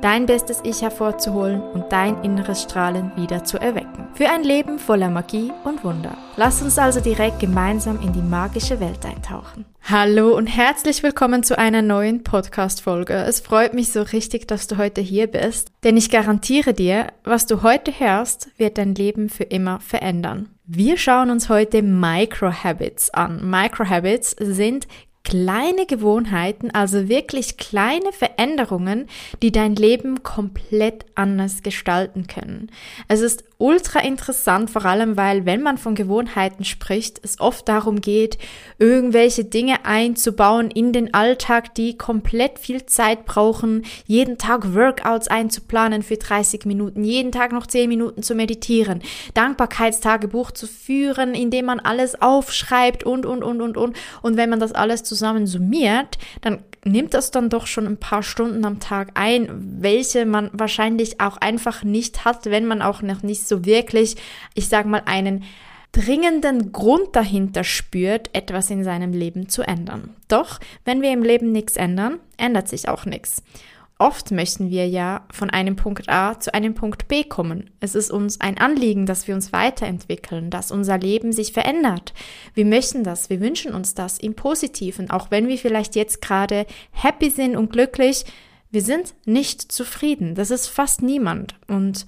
[0.00, 4.08] dein bestes Ich hervorzuholen und dein inneres Strahlen wieder zu erwecken.
[4.14, 6.16] Für ein Leben voller Magie und Wunder.
[6.36, 9.64] Lass uns also direkt gemeinsam in die magische Welt eintauchen.
[9.82, 13.14] Hallo und herzlich willkommen zu einer neuen Podcast-Folge.
[13.14, 17.46] Es freut mich so richtig, dass du heute hier bist, denn ich garantiere dir, was
[17.46, 20.48] du heute hörst, wird dein Leben für immer verändern.
[20.68, 23.48] Wir schauen uns heute Microhabits an.
[23.48, 24.88] Microhabits sind
[25.26, 29.08] kleine Gewohnheiten, also wirklich kleine Veränderungen,
[29.42, 32.70] die dein Leben komplett anders gestalten können.
[33.08, 38.00] Es ist ultra interessant, vor allem weil, wenn man von Gewohnheiten spricht, es oft darum
[38.00, 38.36] geht,
[38.78, 46.02] irgendwelche Dinge einzubauen in den Alltag, die komplett viel Zeit brauchen, jeden Tag Workouts einzuplanen
[46.02, 49.00] für 30 Minuten, jeden Tag noch 10 Minuten zu meditieren,
[49.34, 53.96] Dankbarkeitstagebuch zu führen, indem man alles aufschreibt und, und, und, und, und.
[54.22, 58.22] Und wenn man das alles zusammen summiert, dann nimmt das dann doch schon ein paar
[58.22, 59.48] Stunden am Tag ein,
[59.80, 64.16] welche man wahrscheinlich auch einfach nicht hat, wenn man auch noch nicht so wirklich,
[64.54, 65.44] ich sag mal, einen
[65.92, 70.14] dringenden Grund dahinter spürt, etwas in seinem Leben zu ändern.
[70.28, 73.42] Doch, wenn wir im Leben nichts ändern, ändert sich auch nichts.
[73.98, 77.70] Oft möchten wir ja von einem Punkt A zu einem Punkt B kommen.
[77.80, 82.12] Es ist uns ein Anliegen, dass wir uns weiterentwickeln, dass unser Leben sich verändert.
[82.52, 86.66] Wir möchten das, wir wünschen uns das im Positiven, auch wenn wir vielleicht jetzt gerade
[86.90, 88.26] happy sind und glücklich.
[88.70, 90.34] Wir sind nicht zufrieden.
[90.34, 91.54] Das ist fast niemand.
[91.66, 92.04] Und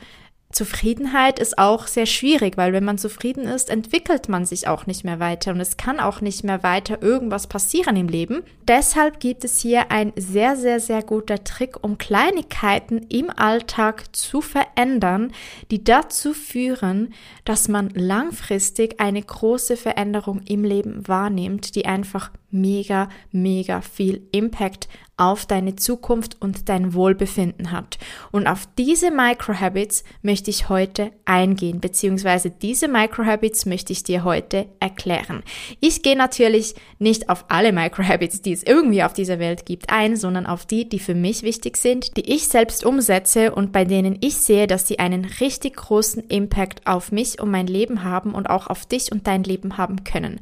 [0.59, 5.05] Zufriedenheit ist auch sehr schwierig, weil wenn man zufrieden ist, entwickelt man sich auch nicht
[5.05, 8.43] mehr weiter und es kann auch nicht mehr weiter irgendwas passieren im Leben.
[8.67, 14.41] Deshalb gibt es hier ein sehr, sehr, sehr guter Trick, um Kleinigkeiten im Alltag zu
[14.41, 15.33] verändern,
[15.71, 17.15] die dazu führen,
[17.45, 24.89] dass man langfristig eine große Veränderung im Leben wahrnimmt, die einfach mega, mega viel Impact
[25.19, 27.99] auf deine Zukunft und dein Wohlbefinden hat.
[28.31, 34.67] Und auf diese Microhabits möchte ich heute eingehen, beziehungsweise diese Microhabits möchte ich dir heute
[34.81, 35.43] erklären.
[35.81, 40.17] Ich gehe natürlich nicht auf alle Microhabits, die es irgendwie auf dieser Welt gibt, ein,
[40.17, 44.19] sondern auf die, die für mich wichtig sind, die ich selbst umsetze und bei denen
[44.21, 48.49] ich sehe, dass sie einen richtig großen Impact auf mich und mein Leben haben und
[48.49, 50.41] auch auf dich und dein Leben haben können.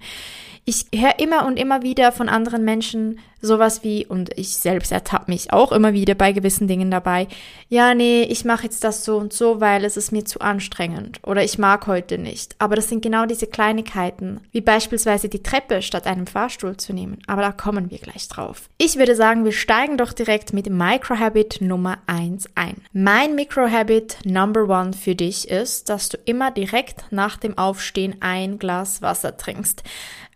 [0.69, 5.31] Ich höre immer und immer wieder von anderen Menschen sowas wie, und ich selbst ertappe
[5.31, 7.29] mich auch immer wieder bei gewissen Dingen dabei,
[7.69, 11.21] ja, nee, ich mache jetzt das so und so, weil es ist mir zu anstrengend
[11.23, 12.57] oder ich mag heute nicht.
[12.59, 17.19] Aber das sind genau diese Kleinigkeiten, wie beispielsweise die Treppe statt einem Fahrstuhl zu nehmen.
[17.27, 18.69] Aber da kommen wir gleich drauf.
[18.79, 22.77] Ich würde sagen, wir steigen doch direkt mit Microhabit Nummer 1 ein.
[22.93, 28.59] Mein Microhabit Number 1 für dich ist, dass du immer direkt nach dem Aufstehen ein
[28.59, 29.83] Glas Wasser trinkst.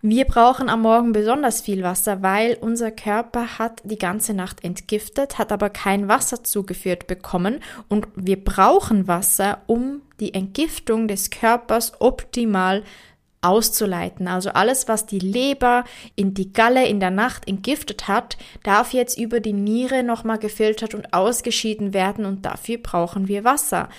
[0.03, 5.37] Wir brauchen am Morgen besonders viel Wasser, weil unser Körper hat die ganze Nacht entgiftet,
[5.37, 12.01] hat aber kein Wasser zugeführt bekommen und wir brauchen Wasser, um die Entgiftung des Körpers
[12.01, 12.83] optimal
[13.43, 14.27] auszuleiten.
[14.27, 15.85] Also alles, was die Leber
[16.17, 20.95] in die Galle in der Nacht entgiftet hat, darf jetzt über die Niere nochmal gefiltert
[20.95, 23.91] und ausgeschieden werden und dafür brauchen wir Wasser.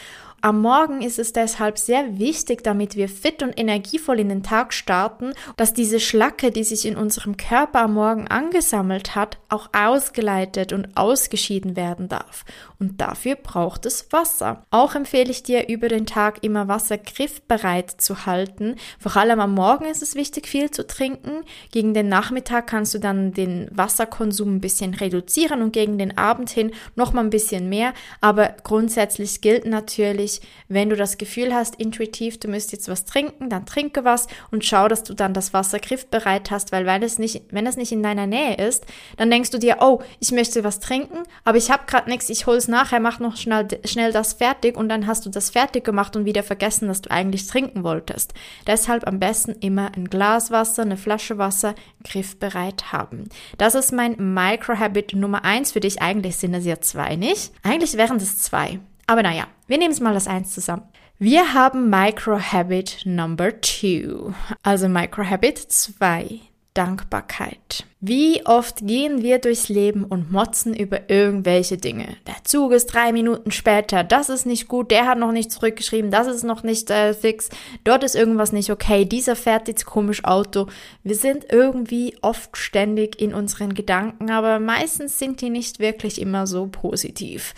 [0.44, 4.74] Am Morgen ist es deshalb sehr wichtig, damit wir fit und energievoll in den Tag
[4.74, 10.74] starten, dass diese Schlacke, die sich in unserem Körper am Morgen angesammelt hat, auch ausgeleitet
[10.74, 12.44] und ausgeschieden werden darf.
[12.82, 14.66] Und dafür braucht es Wasser.
[14.72, 18.76] Auch empfehle ich dir, über den Tag immer Wasser griffbereit zu halten.
[18.98, 21.44] Vor allem am Morgen ist es wichtig, viel zu trinken.
[21.70, 26.50] Gegen den Nachmittag kannst du dann den Wasserkonsum ein bisschen reduzieren und gegen den Abend
[26.50, 27.94] hin noch mal ein bisschen mehr.
[28.20, 33.52] Aber grundsätzlich gilt natürlich, wenn du das Gefühl hast, intuitiv, du müsst jetzt was trinken,
[33.52, 37.20] dann trinke was und schau, dass du dann das Wasser griffbereit hast, weil wenn es
[37.20, 38.88] nicht, wenn es nicht in deiner Nähe ist,
[39.18, 42.48] dann denkst du dir, oh, ich möchte was trinken, aber ich habe gerade nichts, ich
[42.48, 46.16] hol's nachher, mach noch schnell, schnell das fertig und dann hast du das fertig gemacht
[46.16, 48.34] und wieder vergessen, dass du eigentlich trinken wolltest.
[48.66, 53.30] Deshalb am besten immer ein Glas Wasser, eine Flasche Wasser griffbereit haben.
[53.60, 56.02] Das ist mein Microhabit Nummer eins für dich.
[56.02, 57.52] Eigentlich sind es ja zwei, nicht?
[57.62, 58.80] Eigentlich wären es zwei.
[59.06, 60.84] Aber naja, wir nehmen es mal das eins zusammen.
[61.20, 64.34] Wir haben Microhabit Number 2,
[64.64, 66.40] also Microhabit 2.
[66.74, 67.86] Dankbarkeit.
[68.00, 72.16] Wie oft gehen wir durchs Leben und motzen über irgendwelche Dinge?
[72.26, 76.12] Der Zug ist drei Minuten später, das ist nicht gut, der hat noch nicht zurückgeschrieben,
[76.12, 77.50] das ist noch nicht äh, fix,
[77.84, 80.68] dort ist irgendwas nicht okay, dieser fährt jetzt komisch Auto.
[81.04, 86.48] Wir sind irgendwie oft ständig in unseren Gedanken, aber meistens sind die nicht wirklich immer
[86.48, 87.54] so positiv.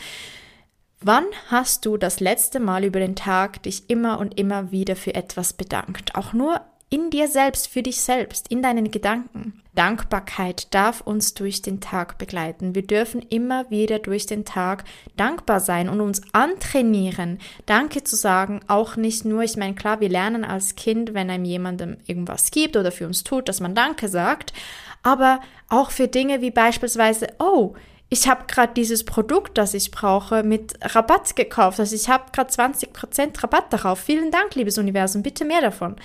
[1.06, 5.14] Wann hast du das letzte Mal über den Tag dich immer und immer wieder für
[5.14, 6.16] etwas bedankt?
[6.16, 6.62] Auch nur
[6.94, 9.64] in dir selbst, für dich selbst, in deinen Gedanken.
[9.74, 12.76] Dankbarkeit darf uns durch den Tag begleiten.
[12.76, 14.84] Wir dürfen immer wieder durch den Tag
[15.18, 18.60] dankbar sein und uns antrainieren, Danke zu sagen.
[18.68, 22.78] Auch nicht nur, ich meine, klar, wir lernen als Kind, wenn einem jemandem irgendwas gibt
[22.78, 24.54] oder für uns tut, dass man Danke sagt,
[25.02, 25.40] aber
[25.70, 27.74] auch für Dinge wie beispielsweise, oh,
[28.14, 31.80] ich habe gerade dieses Produkt, das ich brauche, mit Rabatt gekauft.
[31.80, 34.00] Also ich habe gerade 20% Rabatt darauf.
[34.00, 35.96] Vielen Dank, liebes Universum, bitte mehr davon.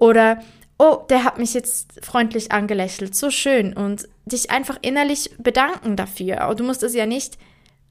[0.00, 0.42] Oder,
[0.76, 3.74] oh, der hat mich jetzt freundlich angelächelt, so schön.
[3.74, 6.52] Und dich einfach innerlich bedanken dafür.
[6.56, 7.38] Du musst es ja nicht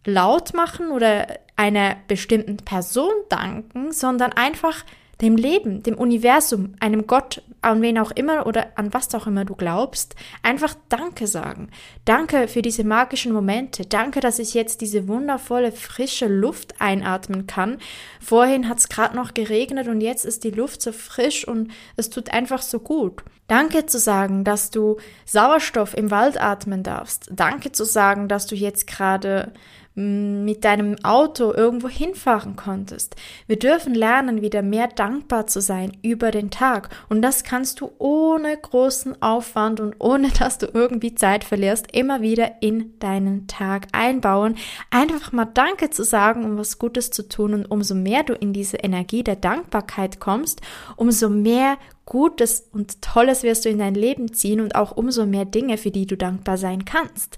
[0.06, 4.84] laut machen oder einer bestimmten Person danken, sondern einfach
[5.22, 9.46] dem Leben, dem Universum, einem Gott, an wen auch immer oder an was auch immer
[9.46, 11.70] du glaubst, einfach Danke sagen.
[12.06, 13.86] Danke für diese magischen Momente.
[13.86, 17.78] Danke, dass ich jetzt diese wundervolle, frische Luft einatmen kann.
[18.20, 22.10] Vorhin hat es gerade noch geregnet und jetzt ist die Luft so frisch und es
[22.10, 23.24] tut einfach so gut.
[23.48, 27.30] Danke zu sagen, dass du Sauerstoff im Wald atmen darfst.
[27.32, 29.52] Danke zu sagen, dass du jetzt gerade
[29.94, 33.16] mit deinem Auto irgendwo hinfahren konntest.
[33.48, 36.90] Wir dürfen lernen, wieder mehr dankbar zu sein über den Tag.
[37.10, 42.22] Und das kannst du ohne großen Aufwand und ohne dass du irgendwie Zeit verlierst, immer
[42.22, 44.56] wieder in deinen Tag einbauen.
[44.92, 47.54] Einfach mal Danke zu sagen, um was Gutes zu tun.
[47.54, 50.62] Und umso mehr du in diese Energie der Dankbarkeit kommst,
[50.96, 55.46] umso mehr Gutes und Tolles wirst du in dein Leben ziehen und auch umso mehr
[55.46, 57.38] Dinge, für die du dankbar sein kannst.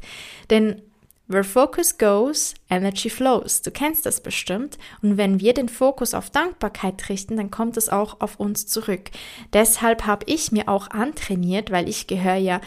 [0.50, 0.82] Denn
[1.26, 3.62] Where focus goes, energy flows.
[3.62, 4.78] Du kennst das bestimmt.
[5.02, 9.10] Und wenn wir den Fokus auf Dankbarkeit richten, dann kommt es auch auf uns zurück.
[9.54, 12.60] Deshalb habe ich mir auch antrainiert, weil ich gehöre ja,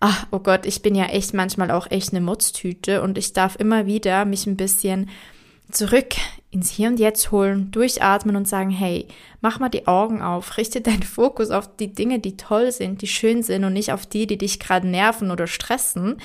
[0.00, 3.56] ach, oh Gott, ich bin ja echt manchmal auch echt eine Mutztüte und ich darf
[3.56, 5.08] immer wieder mich ein bisschen
[5.70, 6.14] zurück
[6.50, 9.08] ins Hier und Jetzt holen, durchatmen und sagen, hey,
[9.40, 13.06] mach mal die Augen auf, richte deinen Fokus auf die Dinge, die toll sind, die
[13.06, 16.18] schön sind und nicht auf die, die dich gerade nerven oder stressen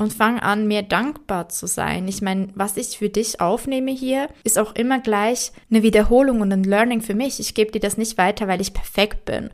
[0.00, 2.08] und fang an, mehr dankbar zu sein.
[2.08, 6.52] Ich meine, was ich für dich aufnehme hier, ist auch immer gleich eine Wiederholung und
[6.52, 7.38] ein Learning für mich.
[7.38, 9.50] Ich gebe dir das nicht weiter, weil ich perfekt bin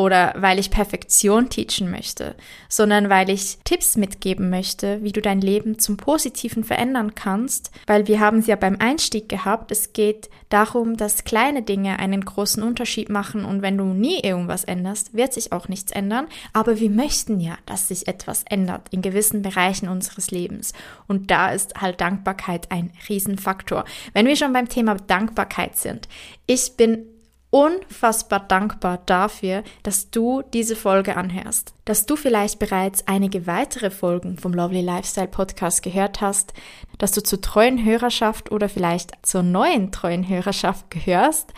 [0.00, 2.34] oder weil ich Perfektion teachen möchte,
[2.70, 8.08] sondern weil ich Tipps mitgeben möchte, wie du dein Leben zum Positiven verändern kannst, weil
[8.08, 9.70] wir haben es ja beim Einstieg gehabt.
[9.70, 14.64] Es geht darum, dass kleine Dinge einen großen Unterschied machen und wenn du nie irgendwas
[14.64, 19.02] änderst, wird sich auch nichts ändern, aber wir möchten ja, dass sich etwas ändert in
[19.02, 20.72] gewissen Bereichen unseres Lebens
[21.08, 23.84] und da ist halt Dankbarkeit ein Riesenfaktor.
[24.14, 26.08] Wenn wir schon beim Thema Dankbarkeit sind,
[26.46, 27.04] ich bin
[27.50, 34.38] unfassbar dankbar dafür, dass du diese Folge anhörst, dass du vielleicht bereits einige weitere Folgen
[34.38, 36.52] vom Lovely Lifestyle Podcast gehört hast,
[36.98, 41.52] dass du zur treuen Hörerschaft oder vielleicht zur neuen treuen Hörerschaft gehörst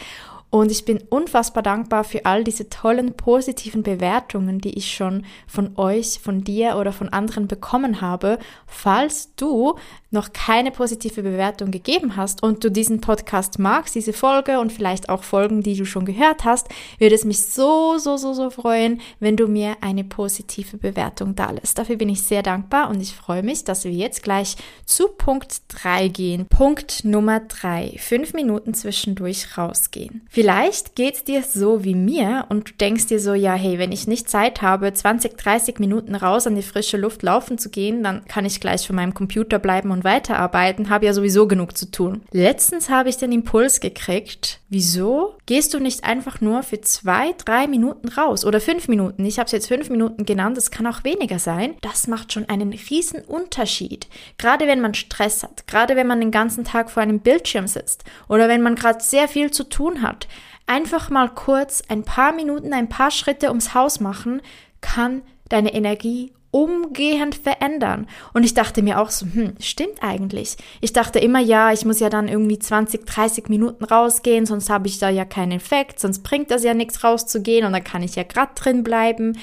[0.53, 5.79] und ich bin unfassbar dankbar für all diese tollen positiven Bewertungen, die ich schon von
[5.79, 8.39] euch, von dir oder von anderen bekommen habe.
[8.67, 9.77] Falls du
[10.11, 15.09] noch keine positive Bewertung gegeben hast und du diesen Podcast magst, diese Folge und vielleicht
[15.09, 16.69] auch Folgen, die du schon gehört hast,
[16.99, 21.51] würde es mich so, so, so, so freuen, wenn du mir eine positive Bewertung da
[21.51, 21.79] lässt.
[21.79, 25.63] Dafür bin ich sehr dankbar und ich freue mich, dass wir jetzt gleich zu Punkt
[25.69, 26.45] 3 gehen.
[26.47, 27.97] Punkt Nummer 3.
[27.99, 30.29] Fünf Minuten zwischendurch rausgehen.
[30.43, 34.09] Vielleicht geht's dir so wie mir und du denkst dir so, ja, hey, wenn ich
[34.09, 38.25] nicht Zeit habe, 20, 30 Minuten raus an die frische Luft laufen zu gehen, dann
[38.25, 42.23] kann ich gleich vor meinem Computer bleiben und weiterarbeiten, habe ja sowieso genug zu tun.
[42.33, 47.69] Letztens habe ich den Impuls gekriegt, wieso gehst du nicht einfach nur für zwei, drei
[47.69, 49.25] Minuten raus oder fünf Minuten?
[49.25, 51.75] Ich habe es jetzt fünf Minuten genannt, es kann auch weniger sein.
[51.83, 54.09] Das macht schon einen riesen Unterschied.
[54.39, 58.03] Gerade wenn man Stress hat, gerade wenn man den ganzen Tag vor einem Bildschirm sitzt
[58.27, 60.27] oder wenn man gerade sehr viel zu tun hat
[60.67, 64.43] einfach mal kurz ein paar Minuten, ein paar Schritte ums Haus machen,
[64.81, 68.07] kann deine Energie umgehend verändern.
[68.35, 70.57] Und ich dachte mir auch so, hm, stimmt eigentlich.
[70.81, 74.87] Ich dachte immer, ja, ich muss ja dann irgendwie 20, 30 Minuten rausgehen, sonst habe
[74.87, 78.17] ich da ja keinen Effekt, sonst bringt das ja nichts rauszugehen und dann kann ich
[78.17, 79.39] ja grad drin bleiben.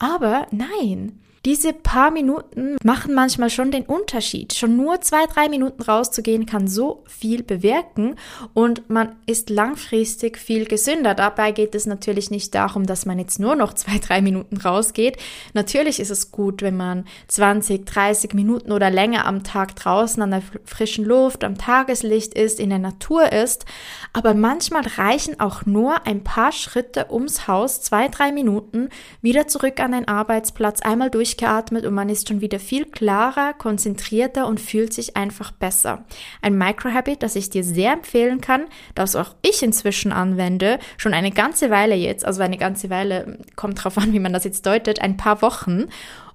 [0.00, 4.54] Aber nein, diese paar Minuten machen manchmal schon den Unterschied.
[4.54, 8.16] Schon nur zwei, drei Minuten rauszugehen kann so viel bewirken
[8.54, 11.14] und man ist langfristig viel gesünder.
[11.14, 15.18] Dabei geht es natürlich nicht darum, dass man jetzt nur noch zwei, drei Minuten rausgeht.
[15.52, 20.30] Natürlich ist es gut, wenn man 20, 30 Minuten oder länger am Tag draußen an
[20.30, 23.66] der frischen Luft, am Tageslicht ist, in der Natur ist.
[24.14, 28.88] Aber manchmal reichen auch nur ein paar Schritte ums Haus, zwei, drei Minuten,
[29.20, 34.46] wieder zurück an den Arbeitsplatz, einmal durchgeatmet und man ist schon wieder viel klarer, konzentrierter
[34.46, 36.04] und fühlt sich einfach besser.
[36.42, 41.30] Ein Microhabit, das ich dir sehr empfehlen kann, das auch ich inzwischen anwende, schon eine
[41.30, 45.00] ganze Weile jetzt, also eine ganze Weile, kommt drauf an, wie man das jetzt deutet,
[45.00, 45.86] ein paar Wochen.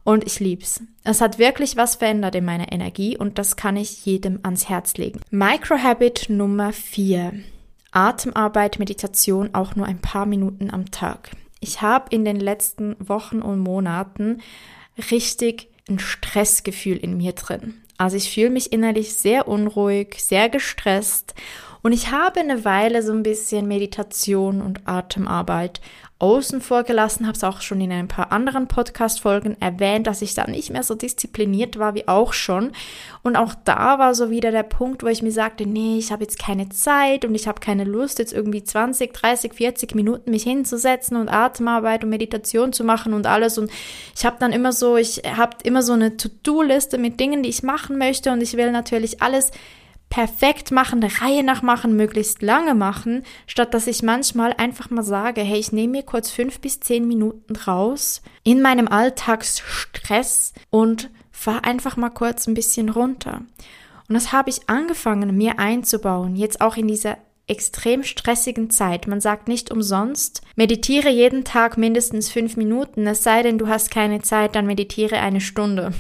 [0.04, 0.82] Und ich lieb's.
[1.04, 4.96] Es hat wirklich was verändert in meiner Energie und das kann ich jedem ans Herz
[4.96, 5.20] legen.
[5.30, 7.34] Microhabit Nummer 4.
[7.92, 11.32] Atemarbeit, Meditation auch nur ein paar Minuten am Tag.
[11.60, 14.42] Ich habe in den letzten Wochen und Monaten
[15.12, 17.82] richtig ein Stressgefühl in mir drin.
[17.98, 21.34] Also ich fühle mich innerlich sehr unruhig, sehr gestresst
[21.82, 25.82] und ich habe eine Weile so ein bisschen Meditation und Atemarbeit
[26.20, 30.34] außen vor gelassen, habe es auch schon in ein paar anderen Podcast-Folgen erwähnt, dass ich
[30.34, 32.74] da nicht mehr so diszipliniert war wie auch schon.
[33.24, 36.24] Und auch da war so wieder der Punkt, wo ich mir sagte, nee, ich habe
[36.24, 40.44] jetzt keine Zeit und ich habe keine Lust, jetzt irgendwie 20, 30, 40 Minuten mich
[40.44, 43.58] hinzusetzen und Atemarbeit und Meditation zu machen und alles.
[43.58, 43.72] Und
[44.14, 47.64] ich habe dann immer so, ich habe immer so eine To-Do-Liste mit Dingen, die ich
[47.64, 49.52] machen möchte und ich will natürlich alles
[50.10, 55.04] perfekt machen, der Reihe nach machen, möglichst lange machen, statt dass ich manchmal einfach mal
[55.04, 61.10] sage, hey, ich nehme mir kurz fünf bis zehn Minuten raus in meinem Alltagsstress und
[61.32, 63.42] fahr einfach mal kurz ein bisschen runter.
[64.08, 69.08] Und das habe ich angefangen, mir einzubauen, jetzt auch in dieser extrem stressigen Zeit.
[69.08, 73.92] Man sagt nicht umsonst, meditiere jeden Tag mindestens fünf Minuten, es sei denn, du hast
[73.92, 75.94] keine Zeit, dann meditiere eine Stunde.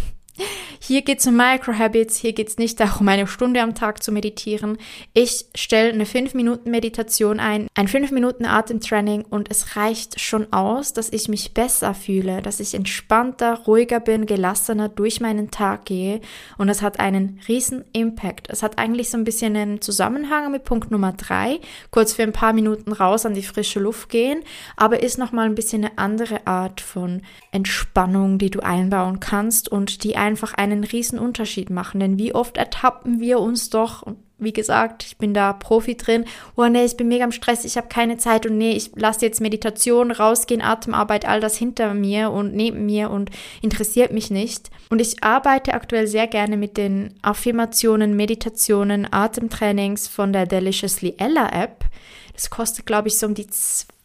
[0.81, 4.12] Hier geht es um Microhabits, hier geht es nicht darum, eine Stunde am Tag zu
[4.12, 4.77] meditieren.
[5.13, 11.53] Ich stelle eine 5-Minuten-Meditation ein, ein 5-Minuten-Atemtraining und es reicht schon aus, dass ich mich
[11.53, 16.22] besser fühle, dass ich entspannter, ruhiger bin, gelassener durch meinen Tag gehe
[16.58, 18.50] und es hat einen riesen Impact.
[18.50, 21.60] Es hat eigentlich so ein bisschen einen Zusammenhang mit Punkt Nummer 3,
[21.91, 24.43] kurz für ein paar Minuten raus an die frische Luft gehen,
[24.77, 30.03] aber ist nochmal ein bisschen eine andere Art von Entspannung, die du einbauen kannst und
[30.03, 32.00] die einfach einen riesen Unterschied machen.
[32.00, 34.03] Denn wie oft ertappen wir uns doch,
[34.38, 37.77] wie gesagt, ich bin da Profi drin, oh nee, ich bin mega im Stress, ich
[37.77, 42.29] habe keine Zeit und nee, ich lasse jetzt Meditation, rausgehen, Atemarbeit, all das hinter mir
[42.29, 43.31] und neben mir und
[43.63, 44.69] interessiert mich nicht.
[44.91, 51.50] Und ich arbeite aktuell sehr gerne mit den Affirmationen, Meditationen, Atemtrainings von der Deliciously Ella
[51.51, 51.86] App.
[52.33, 53.48] Das kostet, glaube ich, so um die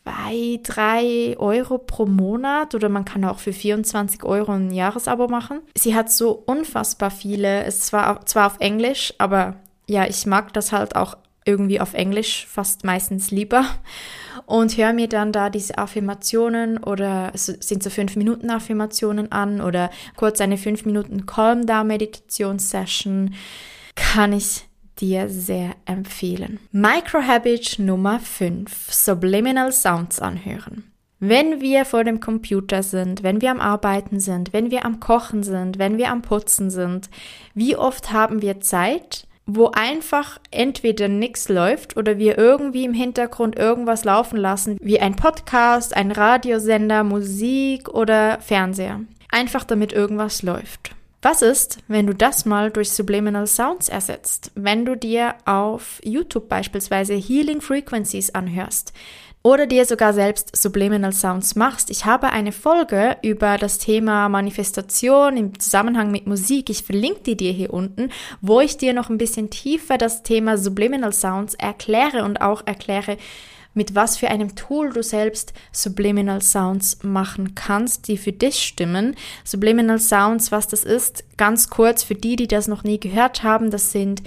[0.05, 5.61] zwei, drei Euro pro Monat oder man kann auch für 24 Euro ein Jahresabo machen.
[5.75, 9.57] Sie hat so unfassbar viele, es war zwar auf Englisch, aber
[9.87, 13.67] ja, ich mag das halt auch irgendwie auf Englisch fast meistens lieber
[14.47, 19.91] und höre mir dann da diese Affirmationen oder sind so fünf Minuten Affirmationen an oder
[20.17, 23.35] kurz eine fünf Minuten Calm Down Meditationssession
[23.95, 24.67] kann ich
[25.01, 26.59] dir sehr empfehlen.
[26.73, 28.93] Microhabit Nummer 5.
[28.93, 30.85] Subliminal Sounds anhören.
[31.21, 35.43] Wenn wir vor dem Computer sind, wenn wir am Arbeiten sind, wenn wir am Kochen
[35.43, 37.09] sind, wenn wir am Putzen sind,
[37.55, 43.57] wie oft haben wir Zeit, wo einfach entweder nichts läuft oder wir irgendwie im Hintergrund
[43.57, 49.01] irgendwas laufen lassen, wie ein Podcast, ein Radiosender, Musik oder Fernseher.
[49.31, 50.91] Einfach damit irgendwas läuft.
[51.25, 54.52] Was ist, wenn du das mal durch Subliminal Sounds ersetzt?
[54.54, 58.93] Wenn du dir auf YouTube beispielsweise Healing Frequencies anhörst
[59.43, 61.90] oder dir sogar selbst Subliminal Sounds machst.
[61.90, 66.69] Ich habe eine Folge über das Thema Manifestation im Zusammenhang mit Musik.
[66.69, 68.11] Ich verlinke die dir hier unten,
[68.43, 73.16] wo ich dir noch ein bisschen tiefer das Thema Subliminal Sounds erkläre und auch erkläre,
[73.75, 79.16] mit was für einem Tool du selbst Subliminal Sounds machen kannst, die für dich stimmen.
[79.45, 83.71] Subliminal Sounds, was das ist, ganz kurz für die, die das noch nie gehört haben,
[83.71, 84.23] das sind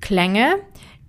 [0.00, 0.56] Klänge,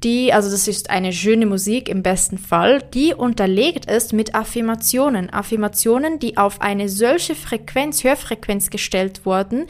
[0.03, 5.29] die, also das ist eine schöne Musik im besten Fall, die unterlegt ist mit Affirmationen.
[5.29, 9.67] Affirmationen, die auf eine solche Frequenz, Hörfrequenz gestellt wurden,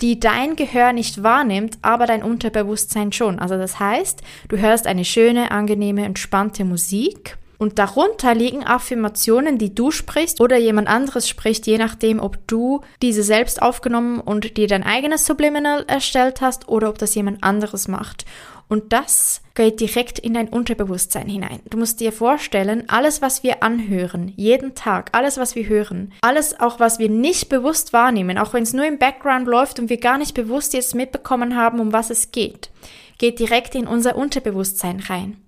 [0.00, 3.38] die dein Gehör nicht wahrnimmt, aber dein Unterbewusstsein schon.
[3.38, 9.74] Also das heißt, du hörst eine schöne, angenehme, entspannte Musik und darunter liegen Affirmationen, die
[9.74, 14.68] du sprichst oder jemand anderes spricht, je nachdem, ob du diese selbst aufgenommen und dir
[14.68, 18.24] dein eigenes Subliminal erstellt hast oder ob das jemand anderes macht.
[18.68, 21.60] Und das geht direkt in dein Unterbewusstsein hinein.
[21.70, 26.60] Du musst dir vorstellen, alles, was wir anhören, jeden Tag, alles, was wir hören, alles
[26.60, 29.98] auch, was wir nicht bewusst wahrnehmen, auch wenn es nur im Background läuft und wir
[29.98, 32.70] gar nicht bewusst jetzt mitbekommen haben, um was es geht,
[33.16, 35.38] geht direkt in unser Unterbewusstsein rein.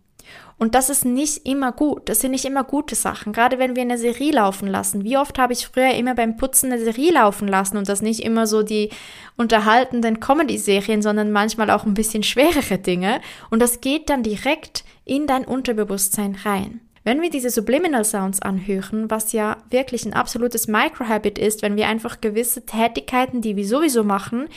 [0.61, 2.11] Und das ist nicht immer gut.
[2.11, 3.33] Das sind nicht immer gute Sachen.
[3.33, 5.05] Gerade wenn wir eine Serie laufen lassen.
[5.05, 8.21] Wie oft habe ich früher immer beim Putzen eine Serie laufen lassen und das nicht
[8.21, 8.91] immer so die
[9.39, 13.23] unterhaltenden Comedy-Serien, sondern manchmal auch ein bisschen schwerere Dinge.
[13.49, 16.83] Und das geht dann direkt in dein Unterbewusstsein rein.
[17.05, 21.89] Wenn wir diese Subliminal Sounds anhören, was ja wirklich ein absolutes Microhabit ist, wenn wir
[21.89, 24.49] einfach gewisse Tätigkeiten, die wir sowieso machen,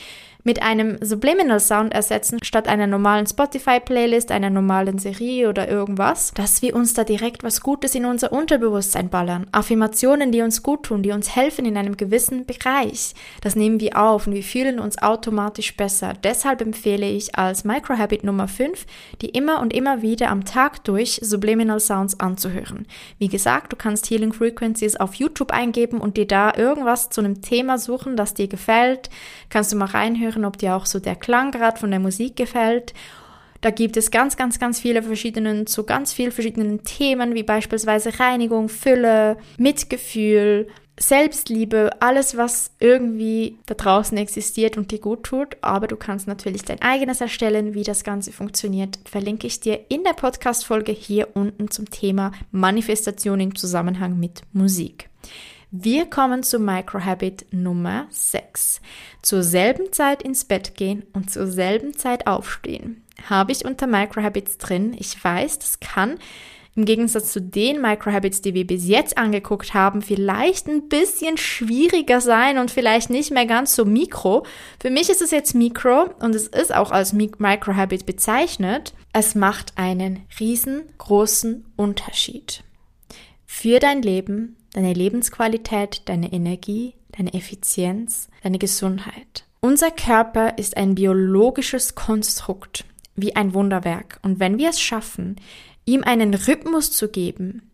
[0.44, 6.60] mit einem Subliminal Sound ersetzen, statt einer normalen Spotify-Playlist, einer normalen Serie oder irgendwas, dass
[6.60, 9.46] wir uns da direkt was Gutes in unser Unterbewusstsein ballern.
[9.52, 13.14] Affirmationen, die uns gut tun, die uns helfen in einem gewissen Bereich.
[13.40, 16.12] Das nehmen wir auf und wir fühlen uns automatisch besser.
[16.22, 18.84] Deshalb empfehle ich als Microhabit Nummer 5,
[19.22, 22.86] die immer und immer wieder am Tag durch Subliminal Sounds anzuhören.
[23.18, 27.40] Wie gesagt, du kannst Healing Frequencies auf YouTube eingeben und dir da irgendwas zu einem
[27.40, 29.08] Thema suchen, das dir gefällt.
[29.48, 32.94] Kannst du mal reinhören hören, ob dir auch so der Klanggrad von der Musik gefällt.
[33.60, 38.20] Da gibt es ganz, ganz, ganz viele verschiedenen, zu ganz vielen verschiedenen Themen, wie beispielsweise
[38.20, 40.68] Reinigung, Fülle, Mitgefühl,
[41.00, 45.56] Selbstliebe, alles, was irgendwie da draußen existiert und dir gut tut.
[45.60, 48.98] Aber du kannst natürlich dein eigenes erstellen, wie das Ganze funktioniert.
[49.04, 55.08] Verlinke ich dir in der Podcast-Folge hier unten zum Thema Manifestation im Zusammenhang mit Musik.
[55.76, 58.80] Wir kommen zu Microhabit Nummer 6.
[59.22, 63.02] Zur selben Zeit ins Bett gehen und zur selben Zeit aufstehen.
[63.28, 64.94] Habe ich unter Microhabits drin.
[64.96, 66.20] Ich weiß, das kann
[66.76, 72.20] im Gegensatz zu den Microhabits, die wir bis jetzt angeguckt haben, vielleicht ein bisschen schwieriger
[72.20, 74.46] sein und vielleicht nicht mehr ganz so mikro.
[74.78, 78.94] Für mich ist es jetzt mikro und es ist auch als Microhabit bezeichnet.
[79.12, 82.62] Es macht einen riesengroßen Unterschied
[83.54, 89.46] für dein Leben, deine Lebensqualität, deine Energie, deine Effizienz, deine Gesundheit.
[89.60, 92.84] Unser Körper ist ein biologisches Konstrukt,
[93.16, 94.18] wie ein Wunderwerk.
[94.22, 95.36] Und wenn wir es schaffen,
[95.86, 97.70] ihm einen Rhythmus zu geben,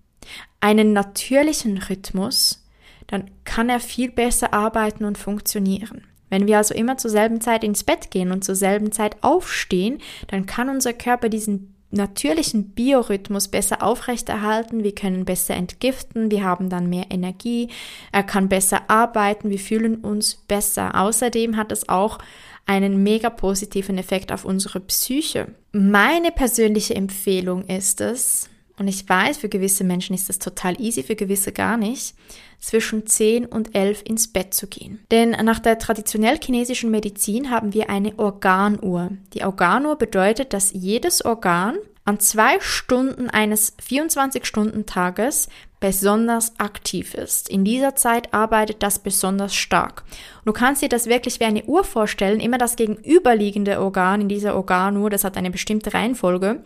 [0.61, 2.65] einen natürlichen Rhythmus,
[3.09, 6.07] dann kann er viel besser arbeiten und funktionieren.
[6.29, 9.99] Wenn wir also immer zur selben Zeit ins Bett gehen und zur selben Zeit aufstehen,
[10.29, 16.69] dann kann unser Körper diesen natürlichen Biorhythmus besser aufrechterhalten, wir können besser entgiften, wir haben
[16.69, 17.69] dann mehr Energie,
[18.13, 21.01] er kann besser arbeiten, wir fühlen uns besser.
[21.01, 22.19] Außerdem hat es auch
[22.67, 25.49] einen mega positiven Effekt auf unsere Psyche.
[25.73, 28.50] Meine persönliche Empfehlung ist es,
[28.81, 32.15] und ich weiß, für gewisse Menschen ist das total easy, für gewisse gar nicht,
[32.59, 35.05] zwischen 10 und 11 ins Bett zu gehen.
[35.11, 39.11] Denn nach der traditionell chinesischen Medizin haben wir eine Organuhr.
[39.35, 47.49] Die Organuhr bedeutet, dass jedes Organ an zwei Stunden eines 24-Stunden-Tages besonders aktiv ist.
[47.49, 50.05] In dieser Zeit arbeitet das besonders stark.
[50.45, 54.57] du kannst dir das wirklich wie eine Uhr vorstellen, immer das gegenüberliegende Organ in dieser
[54.57, 56.63] Organuhr, das hat eine bestimmte Reihenfolge,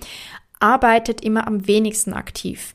[0.64, 2.74] arbeitet immer am wenigsten aktiv.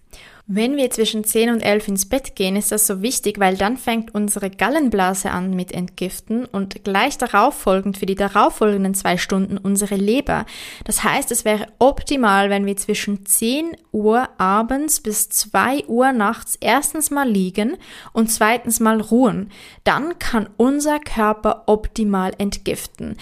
[0.52, 3.78] Wenn wir zwischen 10 und 11 ins Bett gehen, ist das so wichtig, weil dann
[3.78, 9.60] fängt unsere Gallenblase an mit Entgiften und gleich darauf folgend für die darauffolgenden zwei Stunden
[9.60, 10.48] unsere Leber.
[10.86, 16.58] Das heißt, es wäre optimal, wenn wir zwischen 10 Uhr abends bis 2 Uhr nachts
[16.60, 17.78] erstens mal liegen
[18.14, 19.52] und zweitens mal ruhen.
[19.84, 23.18] Dann kann unser Körper optimal entgiften.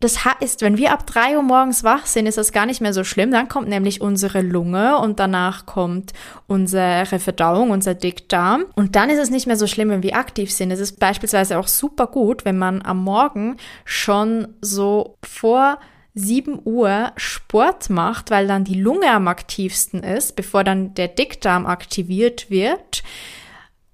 [0.00, 2.92] Das heißt, wenn wir ab drei Uhr morgens wach sind, ist das gar nicht mehr
[2.92, 3.32] so schlimm.
[3.32, 6.12] Dann kommt nämlich unsere Lunge und danach kommt
[6.46, 8.66] unsere Verdauung, unser Dickdarm.
[8.76, 10.70] Und dann ist es nicht mehr so schlimm, wenn wir aktiv sind.
[10.70, 15.78] Es ist beispielsweise auch super gut, wenn man am Morgen schon so vor
[16.14, 21.66] 7 Uhr Sport macht, weil dann die Lunge am aktivsten ist, bevor dann der Dickdarm
[21.66, 23.02] aktiviert wird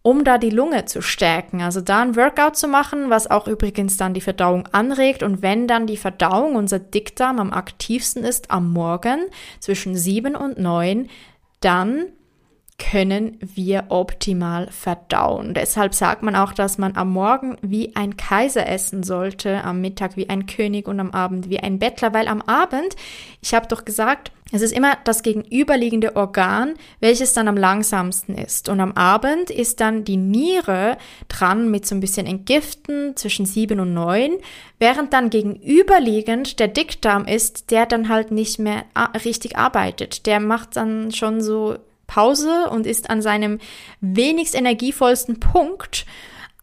[0.06, 1.62] um da die Lunge zu stärken.
[1.62, 5.22] Also da ein Workout zu machen, was auch übrigens dann die Verdauung anregt.
[5.22, 9.24] Und wenn dann die Verdauung, unser Dickdarm am aktivsten ist am Morgen
[9.60, 11.08] zwischen sieben und neun,
[11.60, 12.04] dann
[12.78, 15.54] können wir optimal verdauen.
[15.54, 20.16] Deshalb sagt man auch, dass man am Morgen wie ein Kaiser essen sollte, am Mittag
[20.16, 22.96] wie ein König und am Abend wie ein Bettler, weil am Abend,
[23.40, 28.68] ich habe doch gesagt, es ist immer das gegenüberliegende Organ, welches dann am langsamsten ist.
[28.68, 33.80] Und am Abend ist dann die Niere dran mit so ein bisschen Entgiften zwischen sieben
[33.80, 34.32] und neun,
[34.78, 38.84] während dann gegenüberliegend der Dickdarm ist, der dann halt nicht mehr
[39.24, 40.26] richtig arbeitet.
[40.26, 43.58] Der macht dann schon so Pause und ist an seinem
[44.00, 46.06] wenigst energievollsten Punkt.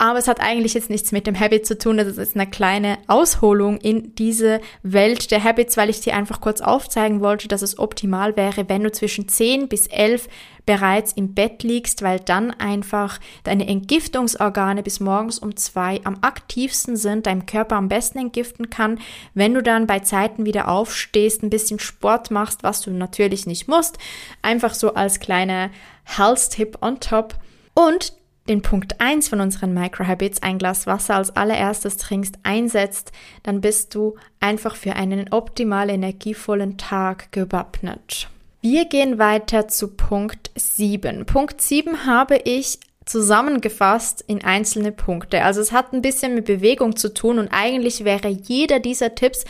[0.01, 1.97] Aber es hat eigentlich jetzt nichts mit dem Habit zu tun.
[1.97, 6.59] Das ist eine kleine Ausholung in diese Welt der Habits, weil ich dir einfach kurz
[6.59, 10.27] aufzeigen wollte, dass es optimal wäre, wenn du zwischen 10 bis 11
[10.65, 16.95] bereits im Bett liegst, weil dann einfach deine Entgiftungsorgane bis morgens um zwei am aktivsten
[16.95, 18.99] sind, deinem Körper am besten entgiften kann.
[19.33, 23.67] Wenn du dann bei Zeiten wieder aufstehst, ein bisschen Sport machst, was du natürlich nicht
[23.67, 23.97] musst,
[24.41, 25.69] einfach so als kleiner
[26.03, 27.35] Health-Tipp on top.
[27.73, 28.13] Und
[28.49, 33.11] den Punkt 1 von unseren Microhabits, ein Glas Wasser als allererstes trinkst, einsetzt,
[33.43, 38.29] dann bist du einfach für einen optimal energievollen Tag gewappnet.
[38.63, 41.25] Wir gehen weiter zu Punkt 7.
[41.25, 45.43] Punkt 7 habe ich zusammengefasst in einzelne Punkte.
[45.43, 49.45] Also es hat ein bisschen mit Bewegung zu tun und eigentlich wäre jeder dieser Tipps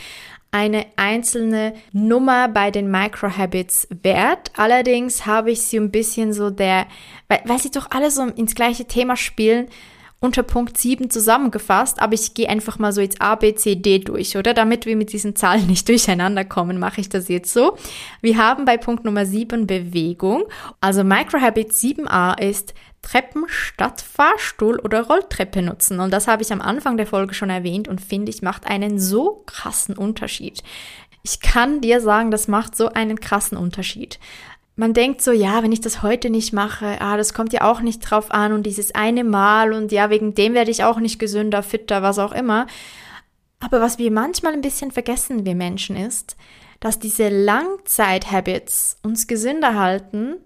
[0.50, 4.50] eine einzelne Nummer bei den Microhabits wert.
[4.56, 6.86] Allerdings habe ich sie ein bisschen so der,
[7.28, 9.68] weil, weil sie doch alle so ins gleiche Thema spielen,
[10.22, 13.98] unter Punkt 7 zusammengefasst, aber ich gehe einfach mal so jetzt A, B, C, D
[13.98, 14.54] durch, oder?
[14.54, 17.76] Damit wir mit diesen Zahlen nicht durcheinander kommen, mache ich das jetzt so.
[18.20, 20.44] Wir haben bei Punkt Nummer 7 Bewegung.
[20.80, 25.98] Also Microhabit 7a ist Treppen statt Fahrstuhl oder Rolltreppe nutzen.
[25.98, 29.00] Und das habe ich am Anfang der Folge schon erwähnt und finde ich macht einen
[29.00, 30.62] so krassen Unterschied.
[31.24, 34.20] Ich kann dir sagen, das macht so einen krassen Unterschied.
[34.74, 37.80] Man denkt so, ja, wenn ich das heute nicht mache, ah, das kommt ja auch
[37.80, 41.18] nicht drauf an und dieses eine Mal und ja, wegen dem werde ich auch nicht
[41.18, 42.66] gesünder, fitter, was auch immer.
[43.60, 46.36] Aber was wir manchmal ein bisschen vergessen, wir Menschen, ist,
[46.80, 50.36] dass diese Langzeit-Habits uns gesünder halten,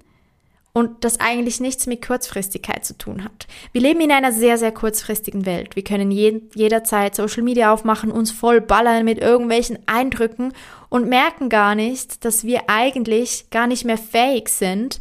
[0.76, 3.46] und das eigentlich nichts mit Kurzfristigkeit zu tun hat.
[3.72, 5.74] Wir leben in einer sehr, sehr kurzfristigen Welt.
[5.74, 10.52] Wir können je, jederzeit Social Media aufmachen, uns voll ballern mit irgendwelchen Eindrücken
[10.90, 15.00] und merken gar nicht, dass wir eigentlich gar nicht mehr fähig sind,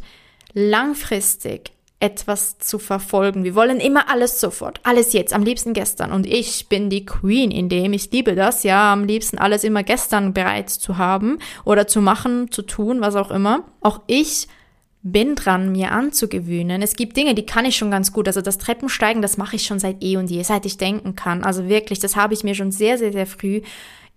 [0.54, 3.44] langfristig etwas zu verfolgen.
[3.44, 6.10] Wir wollen immer alles sofort, alles jetzt, am liebsten gestern.
[6.10, 9.82] Und ich bin die Queen in dem, ich liebe das, ja, am liebsten alles immer
[9.82, 13.64] gestern bereits zu haben oder zu machen, zu tun, was auch immer.
[13.82, 14.48] Auch ich
[15.12, 16.82] bin dran, mir anzugewöhnen.
[16.82, 18.26] Es gibt Dinge, die kann ich schon ganz gut.
[18.26, 21.44] Also das Treppensteigen, das mache ich schon seit eh und je, seit ich denken kann.
[21.44, 23.60] Also wirklich, das habe ich mir schon sehr, sehr, sehr früh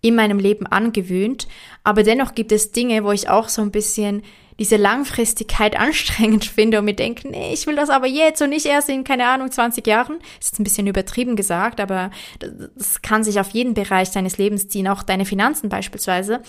[0.01, 1.47] in meinem Leben angewöhnt.
[1.83, 4.23] Aber dennoch gibt es Dinge, wo ich auch so ein bisschen
[4.59, 8.65] diese Langfristigkeit anstrengend finde und mir denke, nee, ich will das aber jetzt und nicht
[8.65, 10.19] erst in, keine Ahnung, 20 Jahren.
[10.39, 14.87] Ist ein bisschen übertrieben gesagt, aber das kann sich auf jeden Bereich deines Lebens ziehen,
[14.87, 16.41] auch deine Finanzen beispielsweise.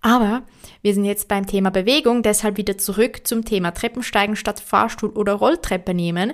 [0.00, 0.42] Aber
[0.82, 5.34] wir sind jetzt beim Thema Bewegung, deshalb wieder zurück zum Thema Treppensteigen statt Fahrstuhl oder
[5.34, 6.32] Rolltreppe nehmen.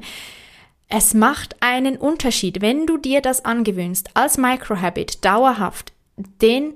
[0.88, 5.94] Es macht einen Unterschied, wenn du dir das angewöhnst, als Microhabit dauerhaft
[6.42, 6.74] den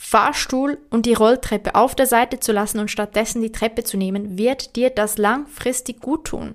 [0.00, 4.38] Fahrstuhl und die Rolltreppe auf der Seite zu lassen und stattdessen die Treppe zu nehmen,
[4.38, 6.54] wird dir das langfristig gut tun.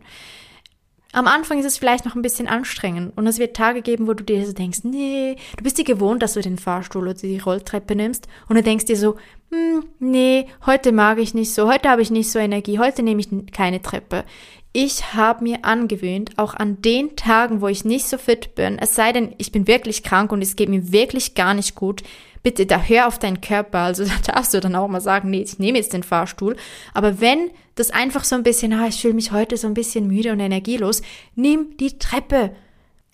[1.11, 4.13] Am Anfang ist es vielleicht noch ein bisschen anstrengend und es wird Tage geben, wo
[4.13, 7.37] du dir so denkst, nee, du bist dir gewohnt, dass du den Fahrstuhl oder die
[7.37, 9.17] Rolltreppe nimmst und du denkst dir so,
[9.51, 13.21] hm, nee, heute mag ich nicht so, heute habe ich nicht so Energie, heute nehme
[13.21, 14.23] ich keine Treppe.
[14.75, 18.95] Ich habe mir angewöhnt, auch an den Tagen, wo ich nicht so fit bin, es
[18.95, 22.01] sei denn, ich bin wirklich krank und es geht mir wirklich gar nicht gut,
[22.43, 23.79] bitte da hör auf deinen Körper.
[23.79, 26.57] Also da darfst du dann auch mal sagen, nee, ich nehme jetzt den Fahrstuhl.
[26.93, 30.07] Aber wenn das einfach so ein bisschen, ah, ich fühle mich heute so ein bisschen
[30.07, 31.01] müde und energielos,
[31.35, 32.55] nimm die Treppe.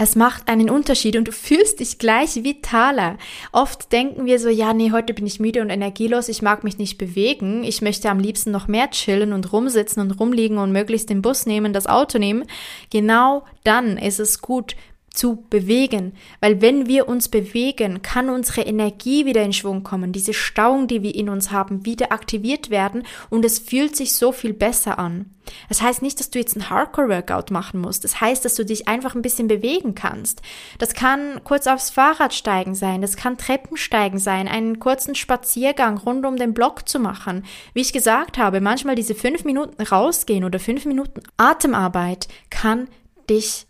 [0.02, 3.18] Es macht einen Unterschied und du fühlst dich gleich vitaler.
[3.52, 6.78] Oft denken wir so, ja, nee, heute bin ich müde und energielos, ich mag mich
[6.78, 11.10] nicht bewegen, ich möchte am liebsten noch mehr chillen und rumsitzen und rumliegen und möglichst
[11.10, 12.46] den Bus nehmen, das Auto nehmen.
[12.90, 14.78] Genau dann ist es gut,
[15.14, 20.34] zu bewegen, weil wenn wir uns bewegen, kann unsere Energie wieder in Schwung kommen, diese
[20.34, 24.54] Stauung, die wir in uns haben, wieder aktiviert werden und es fühlt sich so viel
[24.54, 25.34] besser an.
[25.68, 28.04] Das heißt nicht, dass du jetzt ein Hardcore-Workout machen musst.
[28.04, 30.42] Das heißt, dass du dich einfach ein bisschen bewegen kannst.
[30.78, 36.26] Das kann kurz aufs Fahrrad steigen sein, das kann Treppensteigen sein, einen kurzen Spaziergang rund
[36.26, 37.46] um den Block zu machen.
[37.74, 42.88] Wie ich gesagt habe, manchmal diese fünf Minuten rausgehen oder fünf Minuten Atemarbeit kann
[43.30, 43.66] dich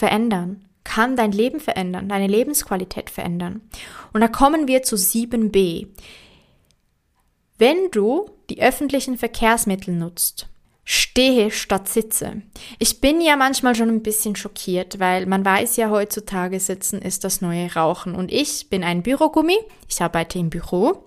[0.00, 3.60] verändern, kann dein Leben verändern, deine Lebensqualität verändern.
[4.12, 5.86] Und da kommen wir zu 7b.
[7.58, 10.48] Wenn du die öffentlichen Verkehrsmittel nutzt,
[10.84, 12.40] stehe statt sitze.
[12.78, 17.22] Ich bin ja manchmal schon ein bisschen schockiert, weil man weiß ja heutzutage, sitzen ist
[17.24, 18.14] das neue Rauchen.
[18.14, 21.04] Und ich bin ein Bürogummi, ich arbeite im Büro.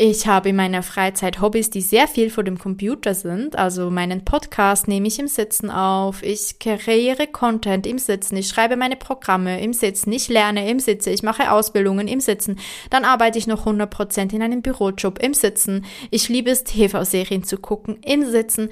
[0.00, 3.58] Ich habe in meiner Freizeit Hobbys, die sehr viel vor dem Computer sind.
[3.58, 6.22] Also meinen Podcast nehme ich im Sitzen auf.
[6.22, 8.36] Ich kreiere Content im Sitzen.
[8.36, 10.12] Ich schreibe meine Programme im Sitzen.
[10.12, 11.12] Ich lerne im Sitzen.
[11.12, 12.60] Ich mache Ausbildungen im Sitzen.
[12.90, 15.84] Dann arbeite ich noch 100% in einem Bürojob im Sitzen.
[16.12, 18.70] Ich liebe es, TV-Serien zu gucken im Sitzen.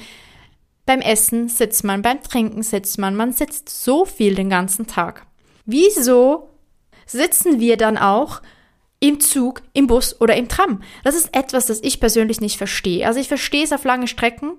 [0.84, 3.16] Beim Essen sitzt man, beim Trinken sitzt man.
[3.16, 5.26] Man sitzt so viel den ganzen Tag.
[5.64, 6.50] Wieso
[7.04, 8.42] sitzen wir dann auch
[9.00, 10.82] im Zug, im Bus oder im Tram?
[11.04, 13.06] Das ist etwas, das ich persönlich nicht verstehe.
[13.06, 14.52] Also ich verstehe es auf lange Strecken,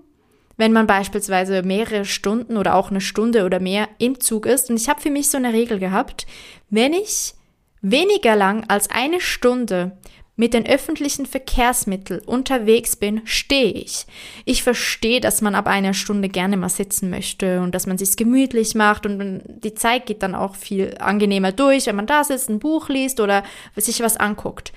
[0.57, 4.69] wenn man beispielsweise mehrere Stunden oder auch eine Stunde oder mehr im Zug ist.
[4.69, 6.25] Und ich habe für mich so eine Regel gehabt,
[6.69, 7.33] wenn ich
[7.81, 9.97] weniger lang als eine Stunde
[10.37, 14.05] mit den öffentlichen Verkehrsmitteln unterwegs bin, stehe ich.
[14.45, 18.15] Ich verstehe, dass man ab einer Stunde gerne mal sitzen möchte und dass man sich
[18.15, 22.49] gemütlich macht und die Zeit geht dann auch viel angenehmer durch, wenn man da sitzt,
[22.49, 23.43] ein Buch liest oder
[23.75, 24.71] sich was anguckt.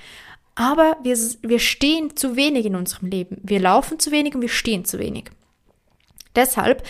[0.54, 3.38] Aber wir, wir stehen zu wenig in unserem Leben.
[3.42, 5.24] Wir laufen zu wenig und wir stehen zu wenig.
[6.34, 6.82] Deshalb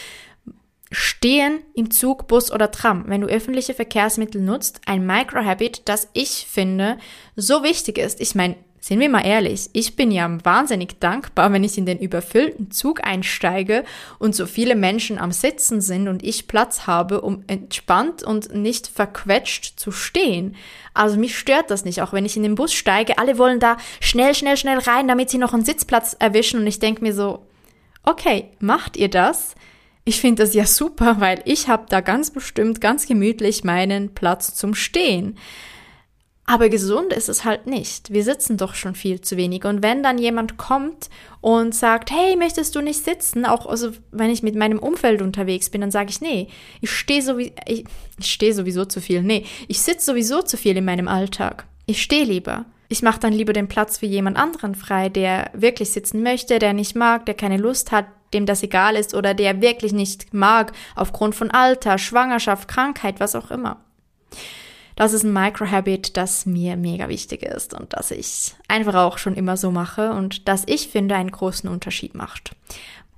[0.93, 6.47] Stehen im Zug, Bus oder Tram, wenn du öffentliche Verkehrsmittel nutzt, ein Microhabit, das ich
[6.51, 6.99] finde
[7.37, 8.21] so wichtig ist.
[8.21, 11.99] Ich meine, sind wir mal ehrlich, ich bin ja wahnsinnig dankbar, wenn ich in den
[11.99, 13.85] überfüllten Zug einsteige
[14.19, 18.89] und so viele Menschen am Sitzen sind und ich Platz habe, um entspannt und nicht
[18.89, 20.57] verquetscht zu stehen.
[20.95, 23.19] Also mich stört das nicht, auch wenn ich in den Bus steige.
[23.19, 26.79] Alle wollen da schnell, schnell, schnell rein, damit sie noch einen Sitzplatz erwischen und ich
[26.79, 27.47] denke mir so,
[28.03, 29.55] okay, macht ihr das?
[30.05, 34.55] Ich finde das ja super, weil ich habe da ganz bestimmt ganz gemütlich meinen Platz
[34.55, 35.37] zum Stehen.
[36.51, 38.13] Aber gesund ist es halt nicht.
[38.13, 39.65] Wir sitzen doch schon viel zu wenig.
[39.65, 41.09] Und wenn dann jemand kommt
[41.41, 43.47] und sagt, hey, möchtest du nicht sitzen?
[43.47, 46.49] Auch also, wenn ich mit meinem Umfeld unterwegs bin, dann sage ich, nee,
[46.81, 47.85] ich stehe sowieso, ich,
[48.19, 49.23] ich stehe sowieso zu viel.
[49.23, 51.67] Nee, ich sitze sowieso zu viel in meinem Alltag.
[51.87, 52.65] Ich stehe lieber.
[52.89, 56.73] Ich mache dann lieber den Platz für jemand anderen frei, der wirklich sitzen möchte, der
[56.73, 60.73] nicht mag, der keine Lust hat, dem das egal ist oder der wirklich nicht mag,
[60.95, 63.79] aufgrund von Alter, Schwangerschaft, Krankheit, was auch immer.
[64.97, 69.35] Das ist ein Microhabit, das mir mega wichtig ist und das ich einfach auch schon
[69.35, 72.55] immer so mache und das ich finde einen großen Unterschied macht.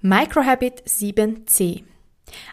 [0.01, 1.83] Microhabit 7c.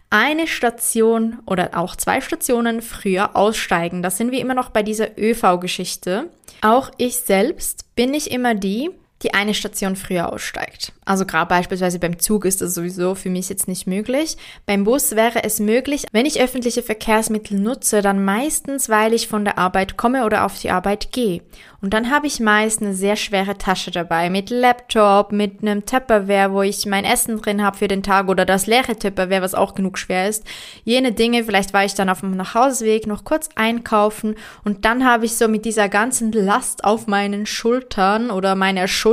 [0.10, 4.02] Eine Station oder auch zwei Stationen früher aussteigen.
[4.02, 6.30] Das sind wir immer noch bei dieser ÖV-Geschichte.
[6.62, 8.90] Auch ich selbst bin nicht immer die,
[9.24, 10.94] die eine Station früher aussteigt.
[11.06, 14.38] Also gerade beispielsweise beim Zug ist das sowieso für mich jetzt nicht möglich.
[14.66, 16.06] Beim Bus wäre es möglich.
[16.12, 20.60] Wenn ich öffentliche Verkehrsmittel nutze, dann meistens, weil ich von der Arbeit komme oder auf
[20.60, 21.42] die Arbeit gehe.
[21.82, 26.52] Und dann habe ich meist eine sehr schwere Tasche dabei mit Laptop, mit einem Tupperware,
[26.52, 29.76] wo ich mein Essen drin habe für den Tag oder das leere Tupperware, was auch
[29.76, 30.44] genug schwer ist.
[30.84, 35.26] Jene Dinge, vielleicht war ich dann auf dem Nachhauseweg noch kurz einkaufen und dann habe
[35.26, 39.09] ich so mit dieser ganzen Last auf meinen Schultern oder meiner Schulter,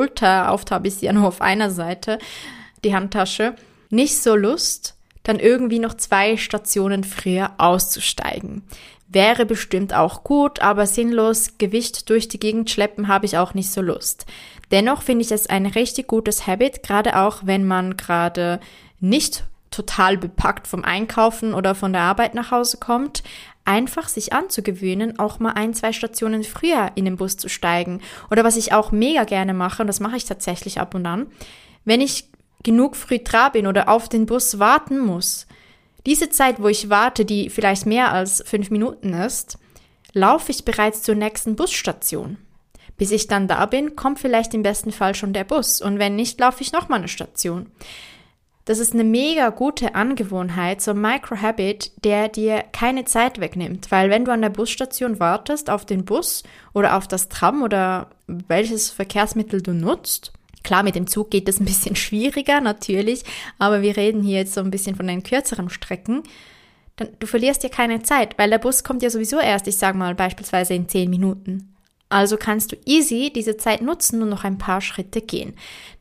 [0.99, 2.19] sie ja nur auf einer Seite,
[2.85, 3.55] die Handtasche,
[3.91, 8.63] nicht so Lust, dann irgendwie noch zwei Stationen früher auszusteigen.
[9.09, 13.71] Wäre bestimmt auch gut, aber sinnlos Gewicht durch die Gegend schleppen habe ich auch nicht
[13.71, 14.27] so Lust.
[14.71, 18.61] Dennoch finde ich es ein richtig gutes Habit, gerade auch wenn man gerade
[18.99, 23.23] nicht total bepackt vom Einkaufen oder von der Arbeit nach Hause kommt,
[23.67, 28.01] einfach sich anzugewöhnen, auch mal ein, zwei Stationen früher in den Bus zu steigen.
[28.31, 31.27] Oder was ich auch mega gerne mache, und das mache ich tatsächlich ab und an,
[31.85, 32.29] wenn ich
[32.63, 35.47] genug früh dran bin oder auf den Bus warten muss,
[36.07, 39.59] diese Zeit, wo ich warte, die vielleicht mehr als fünf Minuten ist,
[40.13, 42.39] laufe ich bereits zur nächsten Busstation.
[42.97, 46.17] Bis ich dann da bin, kommt vielleicht im besten Fall schon der Bus und wenn
[46.17, 47.67] nicht, laufe ich nochmal eine Station.
[48.67, 54.11] Das ist eine mega gute Angewohnheit, so ein Microhabit, der dir keine Zeit wegnimmt, weil
[54.11, 56.43] wenn du an der Busstation wartest auf den Bus
[56.75, 60.33] oder auf das Tram oder welches Verkehrsmittel du nutzt,
[60.67, 63.23] Klar, mit dem Zug geht es ein bisschen schwieriger, natürlich,
[63.57, 66.25] aber wir reden hier jetzt so ein bisschen von den kürzeren Strecken.
[66.97, 69.95] Dann, du verlierst ja keine Zeit, weil der Bus kommt ja sowieso erst, ich sag
[69.95, 71.73] mal, beispielsweise in 10 Minuten.
[72.09, 75.55] Also kannst du easy diese Zeit nutzen und noch ein paar Schritte gehen.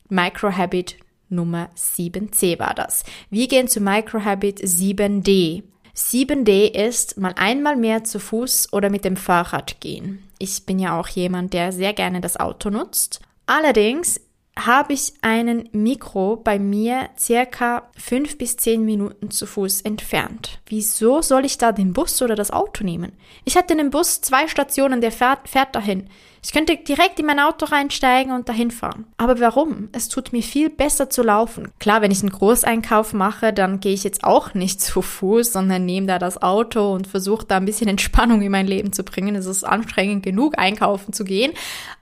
[0.10, 0.97] Microhabit
[1.36, 3.04] Nummer 7c war das.
[3.30, 5.63] Wir gehen zu Microhabit 7d.
[5.95, 10.24] 7d ist mal einmal mehr zu Fuß oder mit dem Fahrrad gehen.
[10.39, 13.21] Ich bin ja auch jemand, der sehr gerne das Auto nutzt.
[13.45, 14.19] Allerdings
[14.58, 20.60] habe ich einen Mikro bei mir circa fünf bis zehn Minuten zu Fuß entfernt.
[20.67, 23.12] Wieso soll ich da den Bus oder das Auto nehmen?
[23.43, 26.10] Ich hatte einen Bus, zwei Stationen, der fährt, fährt dahin.
[26.46, 29.08] Ich könnte direkt in mein Auto reinsteigen und dahin fahren.
[29.18, 29.90] Aber warum?
[29.94, 31.72] Es tut mir viel besser zu laufen.
[31.80, 35.86] Klar, wenn ich einen Großeinkauf mache, dann gehe ich jetzt auch nicht zu Fuß, sondern
[35.86, 39.34] nehme da das Auto und versuche da ein bisschen Entspannung in mein Leben zu bringen.
[39.34, 41.52] Es ist anstrengend genug, einkaufen zu gehen.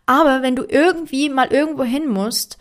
[0.06, 2.58] Aber wenn du irgendwie mal irgendwo hin musst,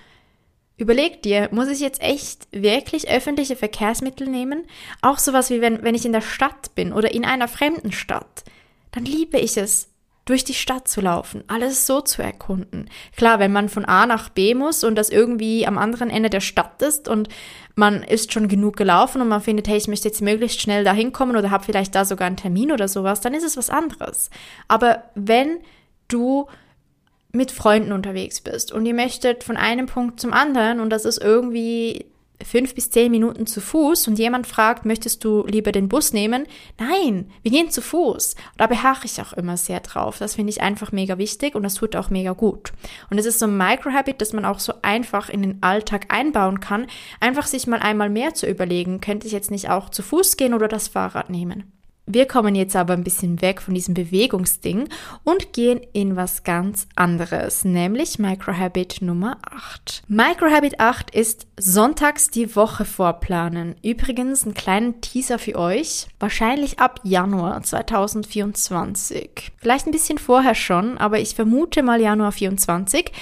[0.78, 4.64] Überleg dir, muss ich jetzt echt wirklich öffentliche Verkehrsmittel nehmen?
[5.00, 8.42] Auch sowas wie wenn, wenn ich in der Stadt bin oder in einer fremden Stadt.
[8.90, 9.91] Dann liebe ich es,
[10.24, 12.88] durch die Stadt zu laufen, alles so zu erkunden.
[13.16, 16.40] Klar, wenn man von A nach B muss und das irgendwie am anderen Ende der
[16.40, 17.28] Stadt ist und
[17.74, 20.92] man ist schon genug gelaufen und man findet, hey, ich möchte jetzt möglichst schnell da
[20.92, 24.30] hinkommen oder habe vielleicht da sogar einen Termin oder sowas, dann ist es was anderes.
[24.68, 25.58] Aber wenn
[26.06, 26.46] du
[27.32, 31.18] mit Freunden unterwegs bist und ihr möchtet von einem Punkt zum anderen und das ist
[31.18, 32.11] irgendwie
[32.44, 36.46] fünf bis zehn Minuten zu Fuß und jemand fragt, möchtest du lieber den Bus nehmen?
[36.78, 38.36] Nein, wir gehen zu Fuß.
[38.56, 40.18] Da beharre ich auch immer sehr drauf.
[40.18, 42.72] Das finde ich einfach mega wichtig und das tut auch mega gut.
[43.10, 46.60] Und es ist so ein Microhabit, das man auch so einfach in den Alltag einbauen
[46.60, 46.86] kann.
[47.20, 50.54] Einfach sich mal einmal mehr zu überlegen, könnte ich jetzt nicht auch zu Fuß gehen
[50.54, 51.81] oder das Fahrrad nehmen?
[52.06, 54.88] Wir kommen jetzt aber ein bisschen weg von diesem Bewegungsding
[55.22, 60.02] und gehen in was ganz anderes, nämlich Microhabit Nummer 8.
[60.08, 63.76] Microhabit 8 ist sonntags die Woche vorplanen.
[63.84, 69.52] Übrigens ein kleiner Teaser für euch, wahrscheinlich ab Januar 2024.
[69.58, 73.12] Vielleicht ein bisschen vorher schon, aber ich vermute mal Januar 24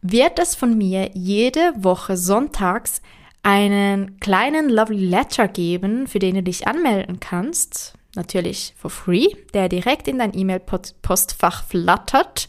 [0.00, 3.02] wird es von mir jede Woche sonntags
[3.42, 9.68] einen kleinen Lovely Letter geben, für den du dich anmelden kannst natürlich for free, der
[9.68, 12.48] direkt in dein E-Mail-Postfach flattert,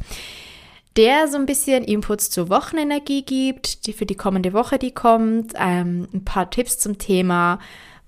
[0.97, 5.53] der so ein bisschen Inputs zur Wochenenergie gibt, die für die kommende Woche, die kommt,
[5.57, 7.59] ähm, ein paar Tipps zum Thema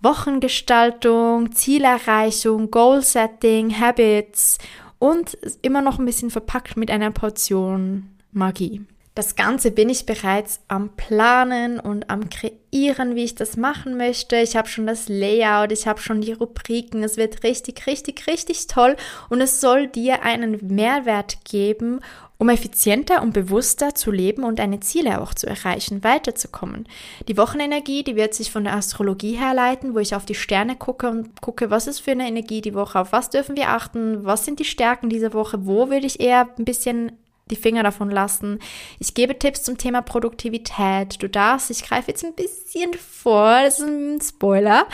[0.02, 4.58] Wochengestaltung, Zielerreichung, Goal-Setting, Habits
[5.00, 8.82] und immer noch ein bisschen verpackt mit einer Portion Magie.
[9.16, 14.38] Das Ganze bin ich bereits am Planen und am Kreieren, wie ich das machen möchte.
[14.38, 17.04] Ich habe schon das Layout, ich habe schon die Rubriken.
[17.04, 18.96] Es wird richtig, richtig, richtig toll
[19.30, 22.00] und es soll dir einen Mehrwert geben,
[22.40, 26.88] um effizienter und bewusster zu leben und deine Ziele auch zu erreichen, weiterzukommen.
[27.28, 31.08] Die Wochenenergie, die wird sich von der Astrologie herleiten, wo ich auf die Sterne gucke
[31.08, 34.44] und gucke, was ist für eine Energie die Woche, auf was dürfen wir achten, was
[34.44, 37.12] sind die Stärken dieser Woche, wo würde ich eher ein bisschen
[37.50, 38.60] die Finger davon lassen.
[39.00, 41.22] Ich gebe Tipps zum Thema Produktivität.
[41.22, 44.88] Du darfst, ich greife jetzt ein bisschen vor, das ist ein Spoiler.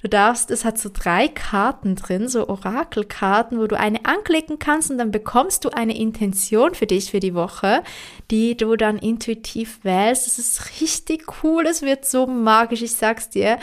[0.00, 4.92] Du darfst, es hat so drei Karten drin, so Orakelkarten, wo du eine anklicken kannst
[4.92, 7.82] und dann bekommst du eine Intention für dich für die Woche,
[8.30, 10.28] die du dann intuitiv wählst.
[10.28, 13.58] Das ist richtig cool, es wird so magisch, ich sag's dir.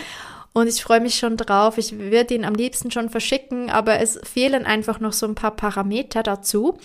[0.51, 1.77] Und ich freue mich schon drauf.
[1.77, 5.51] Ich würde ihn am liebsten schon verschicken, aber es fehlen einfach noch so ein paar
[5.51, 6.77] Parameter dazu.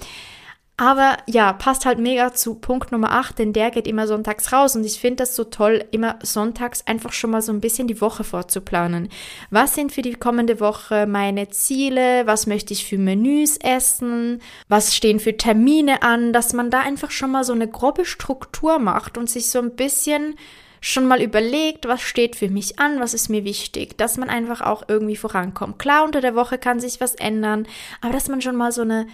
[0.80, 4.74] Aber ja, passt halt mega zu Punkt Nummer 8, denn der geht immer sonntags raus.
[4.74, 8.00] Und ich finde das so toll, immer sonntags einfach schon mal so ein bisschen die
[8.00, 9.10] Woche vorzuplanen.
[9.50, 12.26] Was sind für die kommende Woche meine Ziele?
[12.26, 14.40] Was möchte ich für Menüs essen?
[14.68, 16.32] Was stehen für Termine an?
[16.32, 19.76] Dass man da einfach schon mal so eine grobe Struktur macht und sich so ein
[19.76, 20.36] bisschen
[20.80, 24.62] schon mal überlegt, was steht für mich an, was ist mir wichtig, dass man einfach
[24.62, 25.78] auch irgendwie vorankommt.
[25.78, 27.66] Klar, unter der Woche kann sich was ändern,
[28.00, 29.06] aber dass man schon mal so eine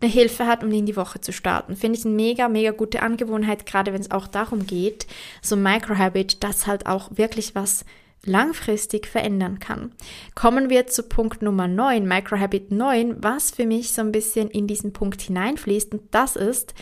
[0.00, 1.76] eine Hilfe hat, um in die Woche zu starten.
[1.76, 5.06] Finde ich eine mega, mega gute Angewohnheit, gerade wenn es auch darum geht,
[5.40, 7.84] so ein Microhabit, das halt auch wirklich was
[8.26, 9.92] langfristig verändern kann.
[10.34, 14.66] Kommen wir zu Punkt Nummer 9, Microhabit 9, was für mich so ein bisschen in
[14.66, 16.74] diesen Punkt hineinfließt und das ist,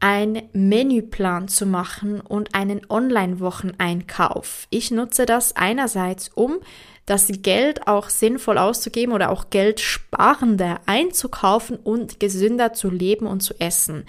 [0.00, 4.66] ein Menüplan zu machen und einen Online-Wocheneinkauf.
[4.68, 6.58] Ich nutze das einerseits, um
[7.06, 13.40] das Geld auch sinnvoll auszugeben oder auch Geld sparender einzukaufen und gesünder zu leben und
[13.40, 14.04] zu essen.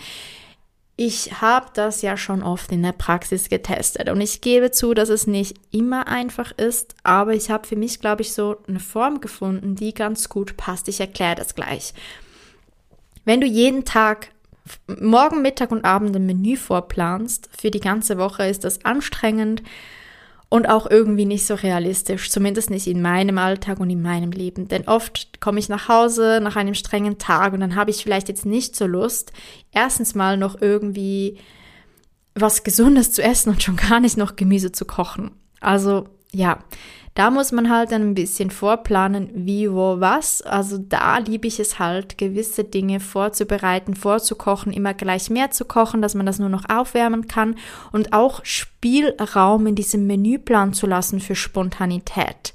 [0.97, 5.09] Ich habe das ja schon oft in der Praxis getestet und ich gebe zu, dass
[5.09, 9.19] es nicht immer einfach ist, aber ich habe für mich, glaube ich, so eine Form
[9.19, 10.87] gefunden, die ganz gut passt.
[10.87, 11.93] Ich erkläre das gleich.
[13.25, 14.29] Wenn du jeden Tag
[14.87, 19.63] morgen, Mittag und Abend ein Menü vorplanst, für die ganze Woche ist das anstrengend
[20.49, 24.67] und auch irgendwie nicht so realistisch, zumindest nicht in meinem Alltag und in meinem Leben.
[24.67, 28.29] Denn oft komme ich nach Hause nach einem strengen Tag und dann habe ich vielleicht
[28.29, 29.31] jetzt nicht so Lust,
[29.71, 31.39] erstens mal noch irgendwie
[32.35, 35.31] was Gesundes zu essen und schon gar nicht noch Gemüse zu kochen.
[35.61, 36.59] Also ja,
[37.15, 40.41] da muss man halt ein bisschen vorplanen, wie, wo, was.
[40.41, 46.01] Also da liebe ich es halt, gewisse Dinge vorzubereiten, vorzukochen, immer gleich mehr zu kochen,
[46.01, 47.55] dass man das nur noch aufwärmen kann
[47.93, 52.53] und auch Spielraum in diesem Menüplan zu lassen für Spontanität.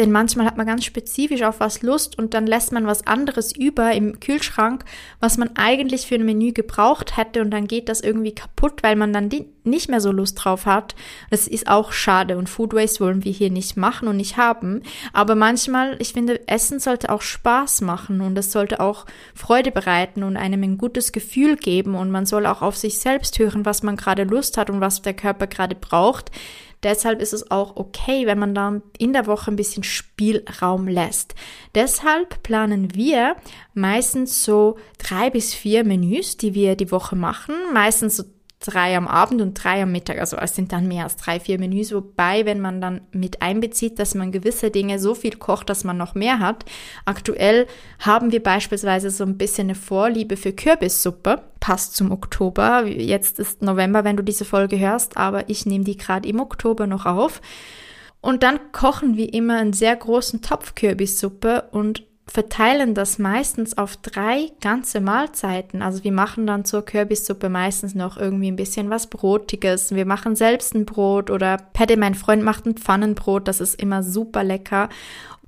[0.00, 3.54] Denn manchmal hat man ganz spezifisch auf was Lust und dann lässt man was anderes
[3.54, 4.86] über im Kühlschrank,
[5.20, 8.96] was man eigentlich für ein Menü gebraucht hätte und dann geht das irgendwie kaputt, weil
[8.96, 9.28] man dann
[9.64, 10.94] nicht mehr so Lust drauf hat.
[11.28, 14.82] Das ist auch schade und Food Waste wollen wir hier nicht machen und nicht haben.
[15.12, 20.22] Aber manchmal, ich finde, Essen sollte auch Spaß machen und es sollte auch Freude bereiten
[20.22, 23.82] und einem ein gutes Gefühl geben und man soll auch auf sich selbst hören, was
[23.82, 26.30] man gerade Lust hat und was der Körper gerade braucht.
[26.82, 31.34] Deshalb ist es auch okay, wenn man dann in der Woche ein bisschen Spielraum lässt.
[31.74, 33.36] Deshalb planen wir
[33.74, 37.54] meistens so drei bis vier Menüs, die wir die Woche machen.
[37.74, 38.24] Meistens so
[38.60, 40.18] drei am Abend und drei am Mittag.
[40.18, 41.92] Also es sind dann mehr als drei, vier Menüs.
[41.92, 45.96] Wobei, wenn man dann mit einbezieht, dass man gewisse Dinge so viel kocht, dass man
[45.96, 46.66] noch mehr hat.
[47.06, 47.66] Aktuell
[47.98, 51.42] haben wir beispielsweise so ein bisschen eine Vorliebe für Kürbissuppe.
[51.58, 52.86] Passt zum Oktober.
[52.86, 56.86] Jetzt ist November, wenn du diese Folge hörst, aber ich nehme die gerade im Oktober
[56.86, 57.40] noch auf.
[58.20, 63.96] Und dann kochen wir immer einen sehr großen Topf Kürbissuppe und verteilen das meistens auf
[63.96, 65.82] drei ganze Mahlzeiten.
[65.82, 69.94] Also wir machen dann zur Kürbissuppe meistens noch irgendwie ein bisschen was Brotiges.
[69.94, 73.48] Wir machen selbst ein Brot oder Paddy, mein Freund, macht ein Pfannenbrot.
[73.48, 74.88] Das ist immer super lecker.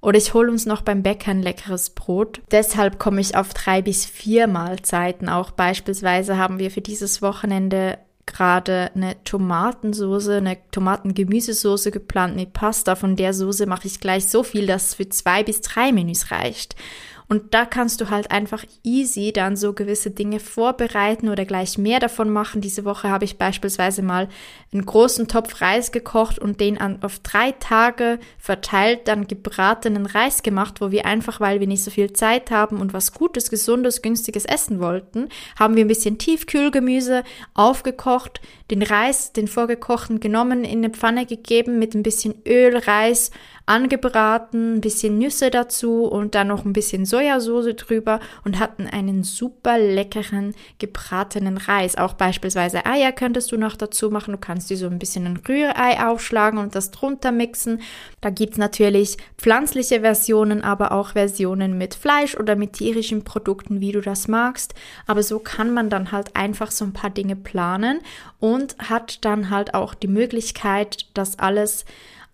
[0.00, 2.40] Oder ich hole uns noch beim Bäcker ein leckeres Brot.
[2.50, 5.28] Deshalb komme ich auf drei bis vier Mahlzeiten.
[5.28, 12.94] Auch beispielsweise haben wir für dieses Wochenende gerade eine Tomatensoße, eine Tomatengemüsesoße geplant mit Pasta.
[12.94, 16.30] Von der Soße mache ich gleich so viel, dass es für zwei bis drei Menüs
[16.30, 16.76] reicht.
[17.28, 22.00] Und da kannst du halt einfach easy dann so gewisse Dinge vorbereiten oder gleich mehr
[22.00, 22.60] davon machen.
[22.60, 24.28] Diese Woche habe ich beispielsweise mal
[24.72, 30.42] einen großen Topf Reis gekocht und den an, auf drei Tage verteilt dann gebratenen Reis
[30.42, 34.02] gemacht, wo wir einfach, weil wir nicht so viel Zeit haben und was Gutes, Gesundes,
[34.02, 37.22] Günstiges essen wollten, haben wir ein bisschen Tiefkühlgemüse
[37.54, 43.30] aufgekocht, den Reis, den vorgekochten genommen, in eine Pfanne gegeben mit ein bisschen Öl, Reis,
[43.66, 49.22] angebraten, ein bisschen Nüsse dazu und dann noch ein bisschen Sojasauce drüber und hatten einen
[49.22, 51.96] super leckeren gebratenen Reis.
[51.96, 54.32] Auch beispielsweise Eier könntest du noch dazu machen.
[54.32, 57.80] Du kannst dir so ein bisschen ein Rührei aufschlagen und das drunter mixen.
[58.20, 63.92] Da gibt's natürlich pflanzliche Versionen, aber auch Versionen mit Fleisch oder mit tierischen Produkten, wie
[63.92, 64.74] du das magst.
[65.06, 68.00] Aber so kann man dann halt einfach so ein paar Dinge planen
[68.40, 71.84] und hat dann halt auch die Möglichkeit, das alles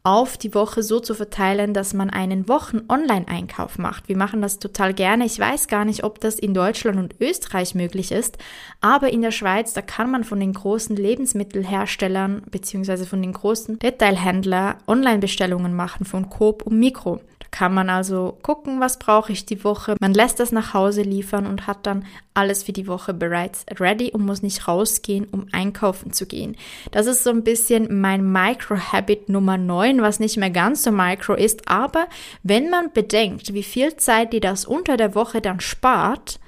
[0.03, 4.09] auf die Woche so zu verteilen, dass man einen Wochen-Online-Einkauf macht.
[4.09, 5.27] Wir machen das total gerne.
[5.27, 8.39] Ich weiß gar nicht, ob das in Deutschland und Österreich möglich ist,
[8.81, 13.05] aber in der Schweiz, da kann man von den großen Lebensmittelherstellern bzw.
[13.05, 17.21] von den großen Detailhändlern Online-Bestellungen machen von Coop und Mikro
[17.51, 19.97] kann man also gucken, was brauche ich die Woche.
[20.01, 24.13] Man lässt das nach Hause liefern und hat dann alles für die Woche bereits ready
[24.13, 26.57] und muss nicht rausgehen, um einkaufen zu gehen.
[26.91, 31.35] Das ist so ein bisschen mein Micro-Habit Nummer 9, was nicht mehr ganz so micro
[31.35, 32.07] ist, aber
[32.43, 36.39] wenn man bedenkt, wie viel Zeit die das unter der Woche dann spart,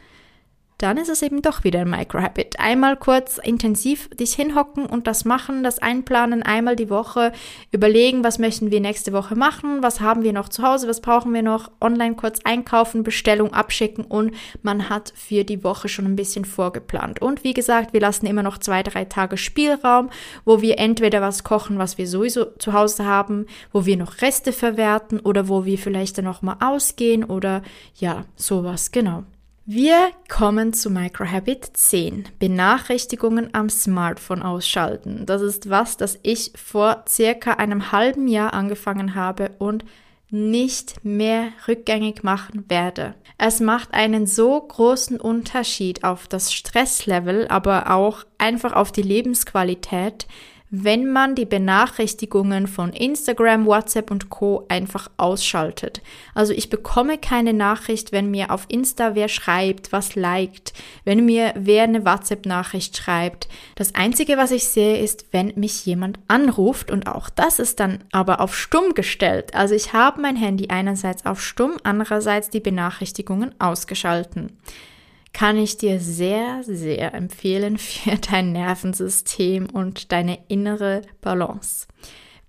[0.82, 2.58] dann ist es eben doch wieder ein Microhabit.
[2.58, 7.32] Einmal kurz intensiv dich hinhocken und das machen, das einplanen, einmal die Woche
[7.70, 11.34] überlegen, was möchten wir nächste Woche machen, was haben wir noch zu Hause, was brauchen
[11.34, 16.16] wir noch, online kurz einkaufen, Bestellung abschicken und man hat für die Woche schon ein
[16.16, 17.20] bisschen vorgeplant.
[17.20, 20.08] Und wie gesagt, wir lassen immer noch zwei, drei Tage Spielraum,
[20.46, 24.52] wo wir entweder was kochen, was wir sowieso zu Hause haben, wo wir noch Reste
[24.52, 27.62] verwerten oder wo wir vielleicht dann noch mal ausgehen oder
[27.96, 29.24] ja, sowas, genau.
[29.72, 32.24] Wir kommen zu Microhabit 10.
[32.40, 35.26] Benachrichtigungen am Smartphone ausschalten.
[35.26, 39.84] Das ist was, das ich vor circa einem halben Jahr angefangen habe und
[40.28, 43.14] nicht mehr rückgängig machen werde.
[43.38, 50.26] Es macht einen so großen Unterschied auf das Stresslevel, aber auch einfach auf die Lebensqualität,
[50.70, 56.00] wenn man die Benachrichtigungen von Instagram, WhatsApp und Co einfach ausschaltet.
[56.32, 60.72] Also ich bekomme keine Nachricht, wenn mir auf Insta wer schreibt, was liked,
[61.04, 63.48] wenn mir wer eine WhatsApp-Nachricht schreibt.
[63.74, 68.04] Das Einzige, was ich sehe, ist, wenn mich jemand anruft und auch das ist dann
[68.12, 69.54] aber auf stumm gestellt.
[69.54, 74.56] Also ich habe mein Handy einerseits auf stumm, andererseits die Benachrichtigungen ausgeschalten
[75.32, 81.86] kann ich dir sehr, sehr empfehlen für dein Nervensystem und deine innere Balance.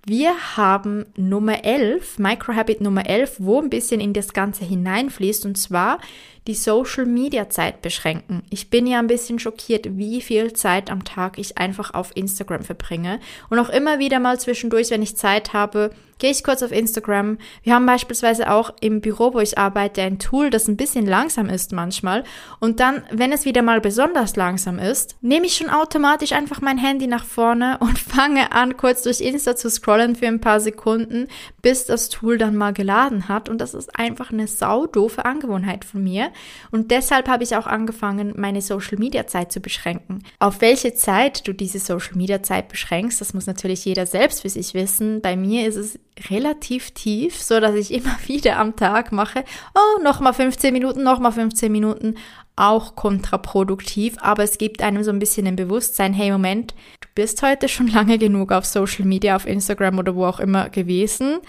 [0.05, 5.59] Wir haben Nummer 11, Microhabit Nummer 11, wo ein bisschen in das Ganze hineinfließt und
[5.59, 5.99] zwar
[6.47, 8.43] die Social Media Zeit beschränken.
[8.49, 12.63] Ich bin ja ein bisschen schockiert, wie viel Zeit am Tag ich einfach auf Instagram
[12.63, 13.19] verbringe
[13.49, 17.39] und auch immer wieder mal zwischendurch, wenn ich Zeit habe, gehe ich kurz auf Instagram.
[17.63, 21.49] Wir haben beispielsweise auch im Büro, wo ich arbeite, ein Tool, das ein bisschen langsam
[21.49, 22.23] ist manchmal.
[22.59, 26.77] Und dann, wenn es wieder mal besonders langsam ist, nehme ich schon automatisch einfach mein
[26.77, 31.27] Handy nach vorne und fange an, kurz durch Insta zu scrollen für ein paar Sekunden,
[31.63, 33.49] bis das Tool dann mal geladen hat.
[33.49, 36.30] Und das ist einfach eine saudoofe Angewohnheit von mir.
[36.71, 40.23] Und deshalb habe ich auch angefangen, meine Social Media Zeit zu beschränken.
[40.39, 44.49] Auf welche Zeit du diese Social Media Zeit beschränkst, das muss natürlich jeder selbst für
[44.49, 45.21] sich wissen.
[45.21, 49.43] Bei mir ist es relativ tief, so dass ich immer wieder am Tag mache,
[49.75, 52.15] oh, nochmal 15 Minuten, nochmal 15 Minuten,
[52.55, 57.41] auch kontraproduktiv, aber es gibt einem so ein bisschen ein Bewusstsein, hey Moment, du bist
[57.41, 61.39] heute schon lange genug auf Social Media, auf Instagram oder wo auch immer gewesen,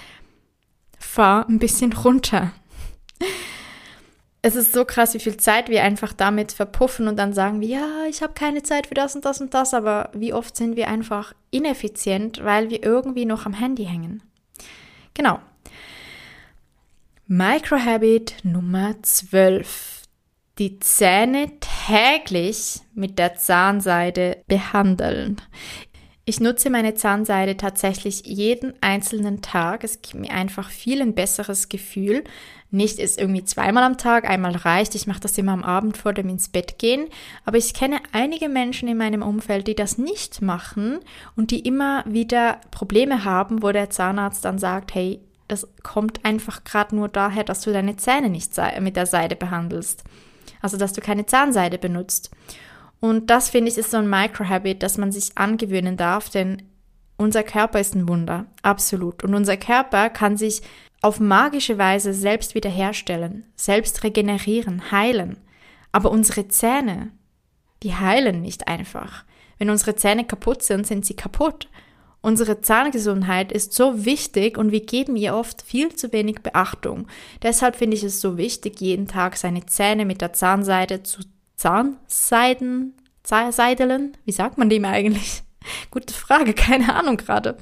[0.98, 2.52] fahr ein bisschen runter.
[4.44, 7.68] Es ist so krass, wie viel Zeit wir einfach damit verpuffen und dann sagen wir,
[7.68, 10.74] ja, ich habe keine Zeit für das und das und das, aber wie oft sind
[10.74, 14.20] wir einfach ineffizient, weil wir irgendwie noch am Handy hängen.
[15.14, 15.38] Genau.
[17.28, 20.02] Microhabit Nummer 12.
[20.58, 21.52] Die Zähne
[21.86, 25.40] täglich mit der Zahnseide behandeln.
[26.24, 29.82] Ich nutze meine Zahnseide tatsächlich jeden einzelnen Tag.
[29.82, 32.22] Es gibt mir einfach viel ein besseres Gefühl.
[32.70, 34.94] Nicht ist irgendwie zweimal am Tag, einmal reicht.
[34.94, 37.08] Ich mache das immer am Abend vor dem ins Bett gehen.
[37.44, 41.00] Aber ich kenne einige Menschen in meinem Umfeld, die das nicht machen
[41.34, 45.18] und die immer wieder Probleme haben, wo der Zahnarzt dann sagt, hey,
[45.48, 50.04] das kommt einfach gerade nur daher, dass du deine Zähne nicht mit der Seide behandelst.
[50.60, 52.30] Also, dass du keine Zahnseide benutzt.
[53.02, 56.62] Und das finde ich ist so ein Microhabit, dass man sich angewöhnen darf, denn
[57.16, 59.24] unser Körper ist ein Wunder, absolut.
[59.24, 60.62] Und unser Körper kann sich
[61.00, 65.38] auf magische Weise selbst wiederherstellen, selbst regenerieren, heilen.
[65.90, 67.10] Aber unsere Zähne,
[67.82, 69.24] die heilen nicht einfach.
[69.58, 71.68] Wenn unsere Zähne kaputt sind, sind sie kaputt.
[72.20, 77.08] Unsere Zahngesundheit ist so wichtig und wir geben ihr oft viel zu wenig Beachtung.
[77.42, 81.22] Deshalb finde ich es so wichtig, jeden Tag seine Zähne mit der Zahnseide zu
[81.62, 82.92] Zahnseiden,
[83.22, 84.16] Seideln?
[84.24, 85.44] Wie sagt man dem eigentlich?
[85.92, 87.56] Gute Frage, keine Ahnung gerade.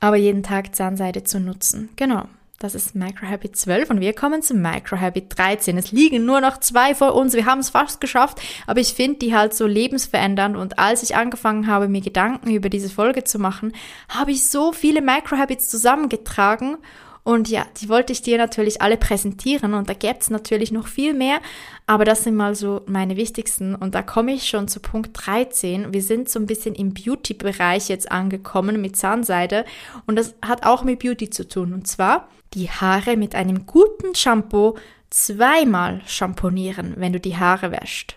[0.00, 1.90] Aber jeden Tag Zahnseide zu nutzen.
[1.94, 2.24] Genau.
[2.58, 5.78] Das ist Microhabit 12 und wir kommen zu Microhabit 13.
[5.78, 7.32] Es liegen nur noch zwei vor uns.
[7.34, 11.14] Wir haben es fast geschafft, aber ich finde die halt so lebensverändernd und als ich
[11.14, 13.72] angefangen habe, mir Gedanken über diese Folge zu machen,
[14.08, 16.78] habe ich so viele Microhabits zusammengetragen
[17.22, 20.86] und ja, die wollte ich dir natürlich alle präsentieren und da gäbe es natürlich noch
[20.86, 21.40] viel mehr,
[21.86, 25.92] aber das sind mal so meine wichtigsten und da komme ich schon zu Punkt 13.
[25.92, 29.64] Wir sind so ein bisschen im Beauty-Bereich jetzt angekommen mit Zahnseide
[30.06, 34.14] und das hat auch mit Beauty zu tun und zwar die Haare mit einem guten
[34.14, 34.76] Shampoo
[35.10, 38.16] zweimal schamponieren, wenn du die Haare wäscht.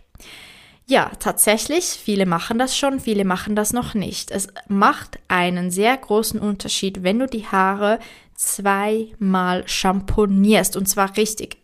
[0.86, 4.32] Ja, tatsächlich, viele machen das schon, viele machen das noch nicht.
[4.32, 8.00] Es macht einen sehr großen Unterschied, wenn du die Haare
[8.36, 11.58] zweimal champonierst und zwar richtig.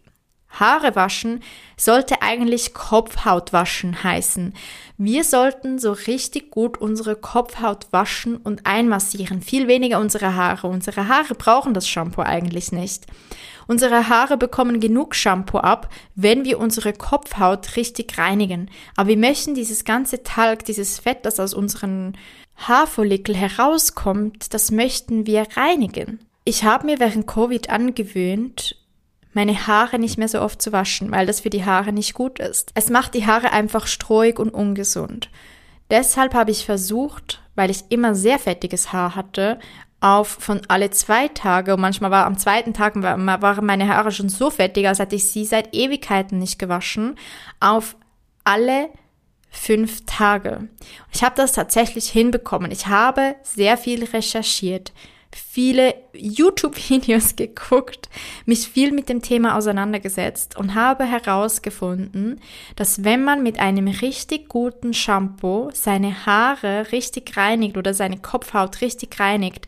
[0.49, 1.43] Haare waschen
[1.77, 4.53] sollte eigentlich Kopfhaut waschen heißen.
[4.97, 10.67] Wir sollten so richtig gut unsere Kopfhaut waschen und einmassieren, viel weniger unsere Haare.
[10.67, 13.05] Unsere Haare brauchen das Shampoo eigentlich nicht.
[13.67, 18.71] Unsere Haare bekommen genug Shampoo ab, wenn wir unsere Kopfhaut richtig reinigen.
[18.95, 22.17] Aber wir möchten dieses ganze Talg, dieses Fett, das aus unseren
[22.55, 26.19] Haarfollikel herauskommt, das möchten wir reinigen.
[26.45, 28.75] Ich habe mir während Covid angewöhnt,
[29.33, 32.39] meine Haare nicht mehr so oft zu waschen, weil das für die Haare nicht gut
[32.39, 32.71] ist.
[32.73, 35.29] Es macht die Haare einfach strohig und ungesund.
[35.89, 39.59] Deshalb habe ich versucht, weil ich immer sehr fettiges Haar hatte,
[40.01, 44.29] auf von alle zwei Tage und manchmal war am zweiten Tag waren meine Haare schon
[44.29, 47.15] so fettig, als hätte ich sie seit Ewigkeiten nicht gewaschen,
[47.59, 47.97] auf
[48.45, 48.89] alle
[49.49, 50.69] fünf Tage.
[51.11, 52.71] Ich habe das tatsächlich hinbekommen.
[52.71, 54.93] Ich habe sehr viel recherchiert,
[55.35, 58.09] viele YouTube-Videos geguckt,
[58.45, 62.39] mich viel mit dem Thema auseinandergesetzt und habe herausgefunden,
[62.75, 68.81] dass wenn man mit einem richtig guten Shampoo seine Haare richtig reinigt oder seine Kopfhaut
[68.81, 69.67] richtig reinigt,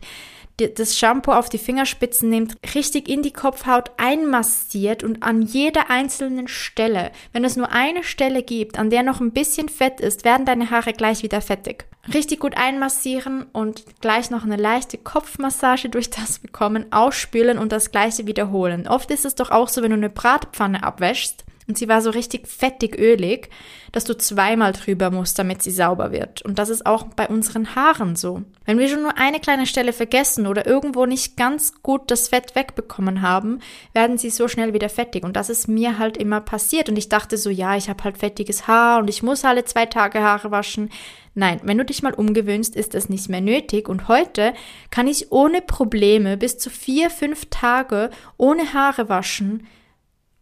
[0.56, 6.48] das Shampoo auf die Fingerspitzen nimmt, richtig in die Kopfhaut einmassiert und an jeder einzelnen
[6.48, 10.46] Stelle, wenn es nur eine Stelle gibt, an der noch ein bisschen Fett ist, werden
[10.46, 11.86] deine Haare gleich wieder fettig.
[12.12, 17.92] Richtig gut einmassieren und gleich noch eine leichte Kopfmassage durch das bekommen, ausspülen und das
[17.92, 18.88] gleiche wiederholen.
[18.88, 22.10] Oft ist es doch auch so, wenn du eine Bratpfanne abwäschst, und sie war so
[22.10, 23.48] richtig fettig ölig,
[23.92, 26.42] dass du zweimal drüber musst, damit sie sauber wird.
[26.42, 28.42] Und das ist auch bei unseren Haaren so.
[28.64, 32.54] Wenn wir schon nur eine kleine Stelle vergessen oder irgendwo nicht ganz gut das Fett
[32.56, 33.60] wegbekommen haben,
[33.92, 35.24] werden sie so schnell wieder fettig.
[35.24, 36.88] Und das ist mir halt immer passiert.
[36.88, 39.86] Und ich dachte so, ja, ich habe halt fettiges Haar und ich muss alle zwei
[39.86, 40.90] Tage Haare waschen.
[41.34, 43.88] Nein, wenn du dich mal umgewöhnst, ist das nicht mehr nötig.
[43.88, 44.52] Und heute
[44.90, 49.66] kann ich ohne Probleme bis zu vier, fünf Tage ohne Haare waschen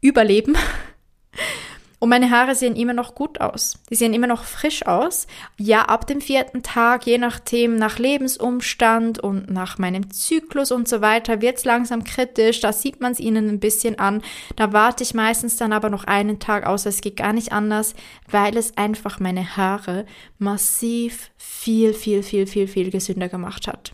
[0.00, 0.56] überleben.
[2.00, 3.74] Und meine Haare sehen immer noch gut aus.
[3.90, 5.26] Die sehen immer noch frisch aus.
[5.58, 11.02] Ja, ab dem vierten Tag, je nachdem, nach Lebensumstand und nach meinem Zyklus und so
[11.02, 12.60] weiter, wird es langsam kritisch.
[12.60, 14.22] Da sieht man es ihnen ein bisschen an.
[14.56, 16.86] Da warte ich meistens dann aber noch einen Tag aus.
[16.86, 17.94] Es geht gar nicht anders,
[18.30, 20.06] weil es einfach meine Haare
[20.38, 23.92] massiv viel, viel, viel, viel, viel gesünder gemacht hat.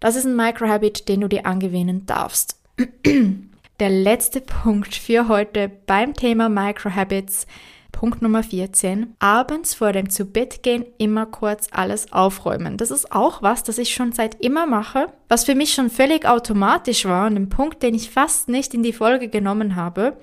[0.00, 2.58] Das ist ein Microhabit, den du dir angewöhnen darfst.
[3.80, 7.46] Der letzte Punkt für heute beim Thema Microhabits
[7.92, 9.14] Punkt Nummer 14.
[9.20, 12.76] Abends vor dem Zubettgehen immer kurz alles aufräumen.
[12.76, 16.26] Das ist auch was, das ich schon seit immer mache, was für mich schon völlig
[16.26, 20.18] automatisch war und ein Punkt, den ich fast nicht in die Folge genommen habe.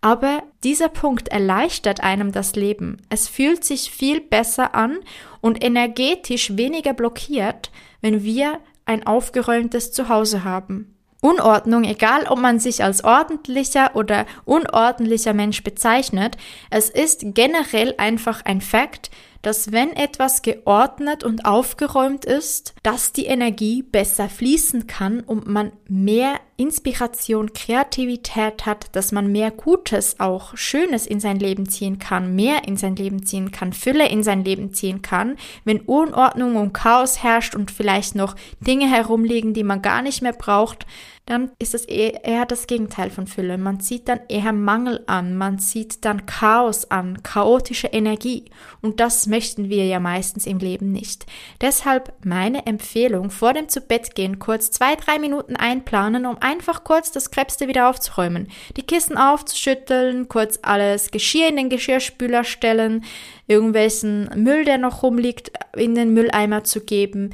[0.00, 2.96] Aber dieser Punkt erleichtert einem das Leben.
[3.10, 5.00] Es fühlt sich viel besser an
[5.42, 10.96] und energetisch weniger blockiert, wenn wir ein aufgeräumtes Zuhause haben.
[11.24, 16.36] Unordnung, egal ob man sich als ordentlicher oder unordentlicher Mensch bezeichnet,
[16.68, 19.08] es ist generell einfach ein Fakt,
[19.42, 25.72] dass wenn etwas geordnet und aufgeräumt ist, dass die Energie besser fließen kann und man
[25.88, 32.36] mehr Inspiration, Kreativität hat, dass man mehr Gutes, auch Schönes in sein Leben ziehen kann,
[32.36, 36.72] mehr in sein Leben ziehen kann, Fülle in sein Leben ziehen kann, wenn Unordnung und
[36.72, 40.86] Chaos herrscht und vielleicht noch Dinge herumliegen, die man gar nicht mehr braucht,
[41.26, 43.56] dann ist es eher das Gegenteil von Fülle.
[43.56, 48.46] Man zieht dann eher Mangel an, man zieht dann Chaos an, chaotische Energie.
[48.80, 51.26] Und das möchten wir ja meistens im Leben nicht.
[51.60, 57.30] Deshalb meine Empfehlung, vor dem Zubettgehen kurz zwei, drei Minuten einplanen, um einfach kurz das
[57.30, 58.48] Krebste wieder aufzuräumen.
[58.76, 63.04] Die Kissen aufzuschütteln, kurz alles Geschirr in den Geschirrspüler stellen,
[63.46, 67.30] irgendwelchen Müll, der noch rumliegt, in den Mülleimer zu geben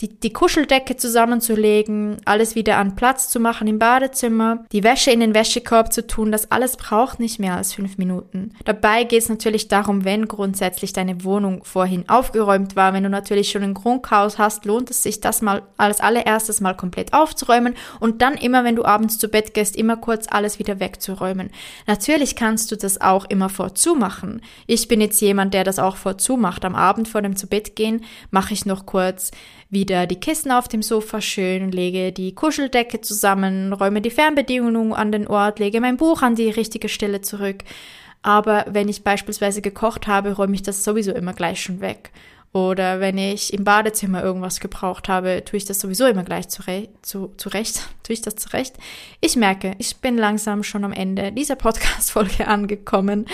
[0.00, 5.20] die, die Kuscheldecke zusammenzulegen, alles wieder an Platz zu machen im Badezimmer, die Wäsche in
[5.20, 8.54] den Wäschekorb zu tun, das alles braucht nicht mehr als fünf Minuten.
[8.64, 13.52] Dabei geht es natürlich darum, wenn grundsätzlich deine Wohnung vorhin aufgeräumt war, wenn du natürlich
[13.52, 18.20] schon ein Grundchaos hast, lohnt es sich, das mal als allererstes mal komplett aufzuräumen und
[18.20, 21.50] dann immer, wenn du abends zu Bett gehst, immer kurz alles wieder wegzuräumen.
[21.86, 24.42] Natürlich kannst du das auch immer vorzu machen.
[24.66, 26.64] Ich bin jetzt jemand, der das auch vorzu macht.
[26.64, 29.30] Am Abend vor dem zu Bett gehen mache ich noch kurz
[29.70, 35.12] wieder die Kissen auf dem Sofa schön, lege die Kuscheldecke zusammen, räume die Fernbedienung an
[35.12, 37.64] den Ort, lege mein Buch an die richtige Stelle zurück.
[38.22, 42.10] Aber wenn ich beispielsweise gekocht habe, räume ich das sowieso immer gleich schon weg.
[42.54, 46.88] Oder wenn ich im Badezimmer irgendwas gebraucht habe, tue ich das sowieso immer gleich zure
[47.02, 47.82] zu, zurecht.
[48.04, 48.76] tue ich das zurecht.
[49.20, 53.26] Ich merke, ich bin langsam schon am Ende dieser Podcast-Folge angekommen.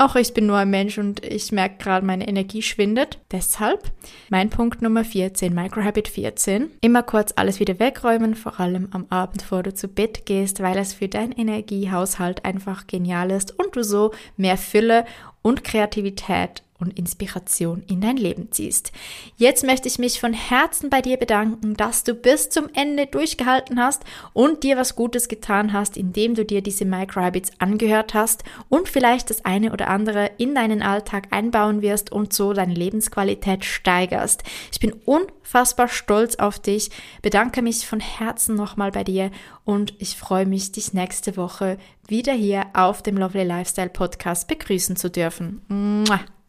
[0.00, 3.18] Auch ich bin nur ein Mensch und ich merke gerade, meine Energie schwindet.
[3.32, 3.90] Deshalb
[4.30, 6.70] mein Punkt Nummer 14, Microhabit 14.
[6.80, 10.78] Immer kurz alles wieder wegräumen, vor allem am Abend, bevor du zu Bett gehst, weil
[10.78, 15.04] es für deinen Energiehaushalt einfach genial ist und du so mehr Fülle
[15.42, 18.92] und Kreativität und Inspiration in dein Leben ziehst.
[19.36, 23.80] Jetzt möchte ich mich von Herzen bei dir bedanken, dass du bis zum Ende durchgehalten
[23.80, 24.02] hast
[24.32, 29.30] und dir was Gutes getan hast, indem du dir diese Microhabits angehört hast und vielleicht
[29.30, 34.44] das eine oder andere in deinen Alltag einbauen wirst und so deine Lebensqualität steigerst.
[34.72, 36.90] Ich bin unfassbar stolz auf dich,
[37.22, 39.30] bedanke mich von Herzen nochmal bei dir
[39.64, 44.96] und ich freue mich, dich nächste Woche wieder hier auf dem Lovely Lifestyle Podcast begrüßen
[44.96, 45.62] zu dürfen.
[45.68, 46.20] Mua.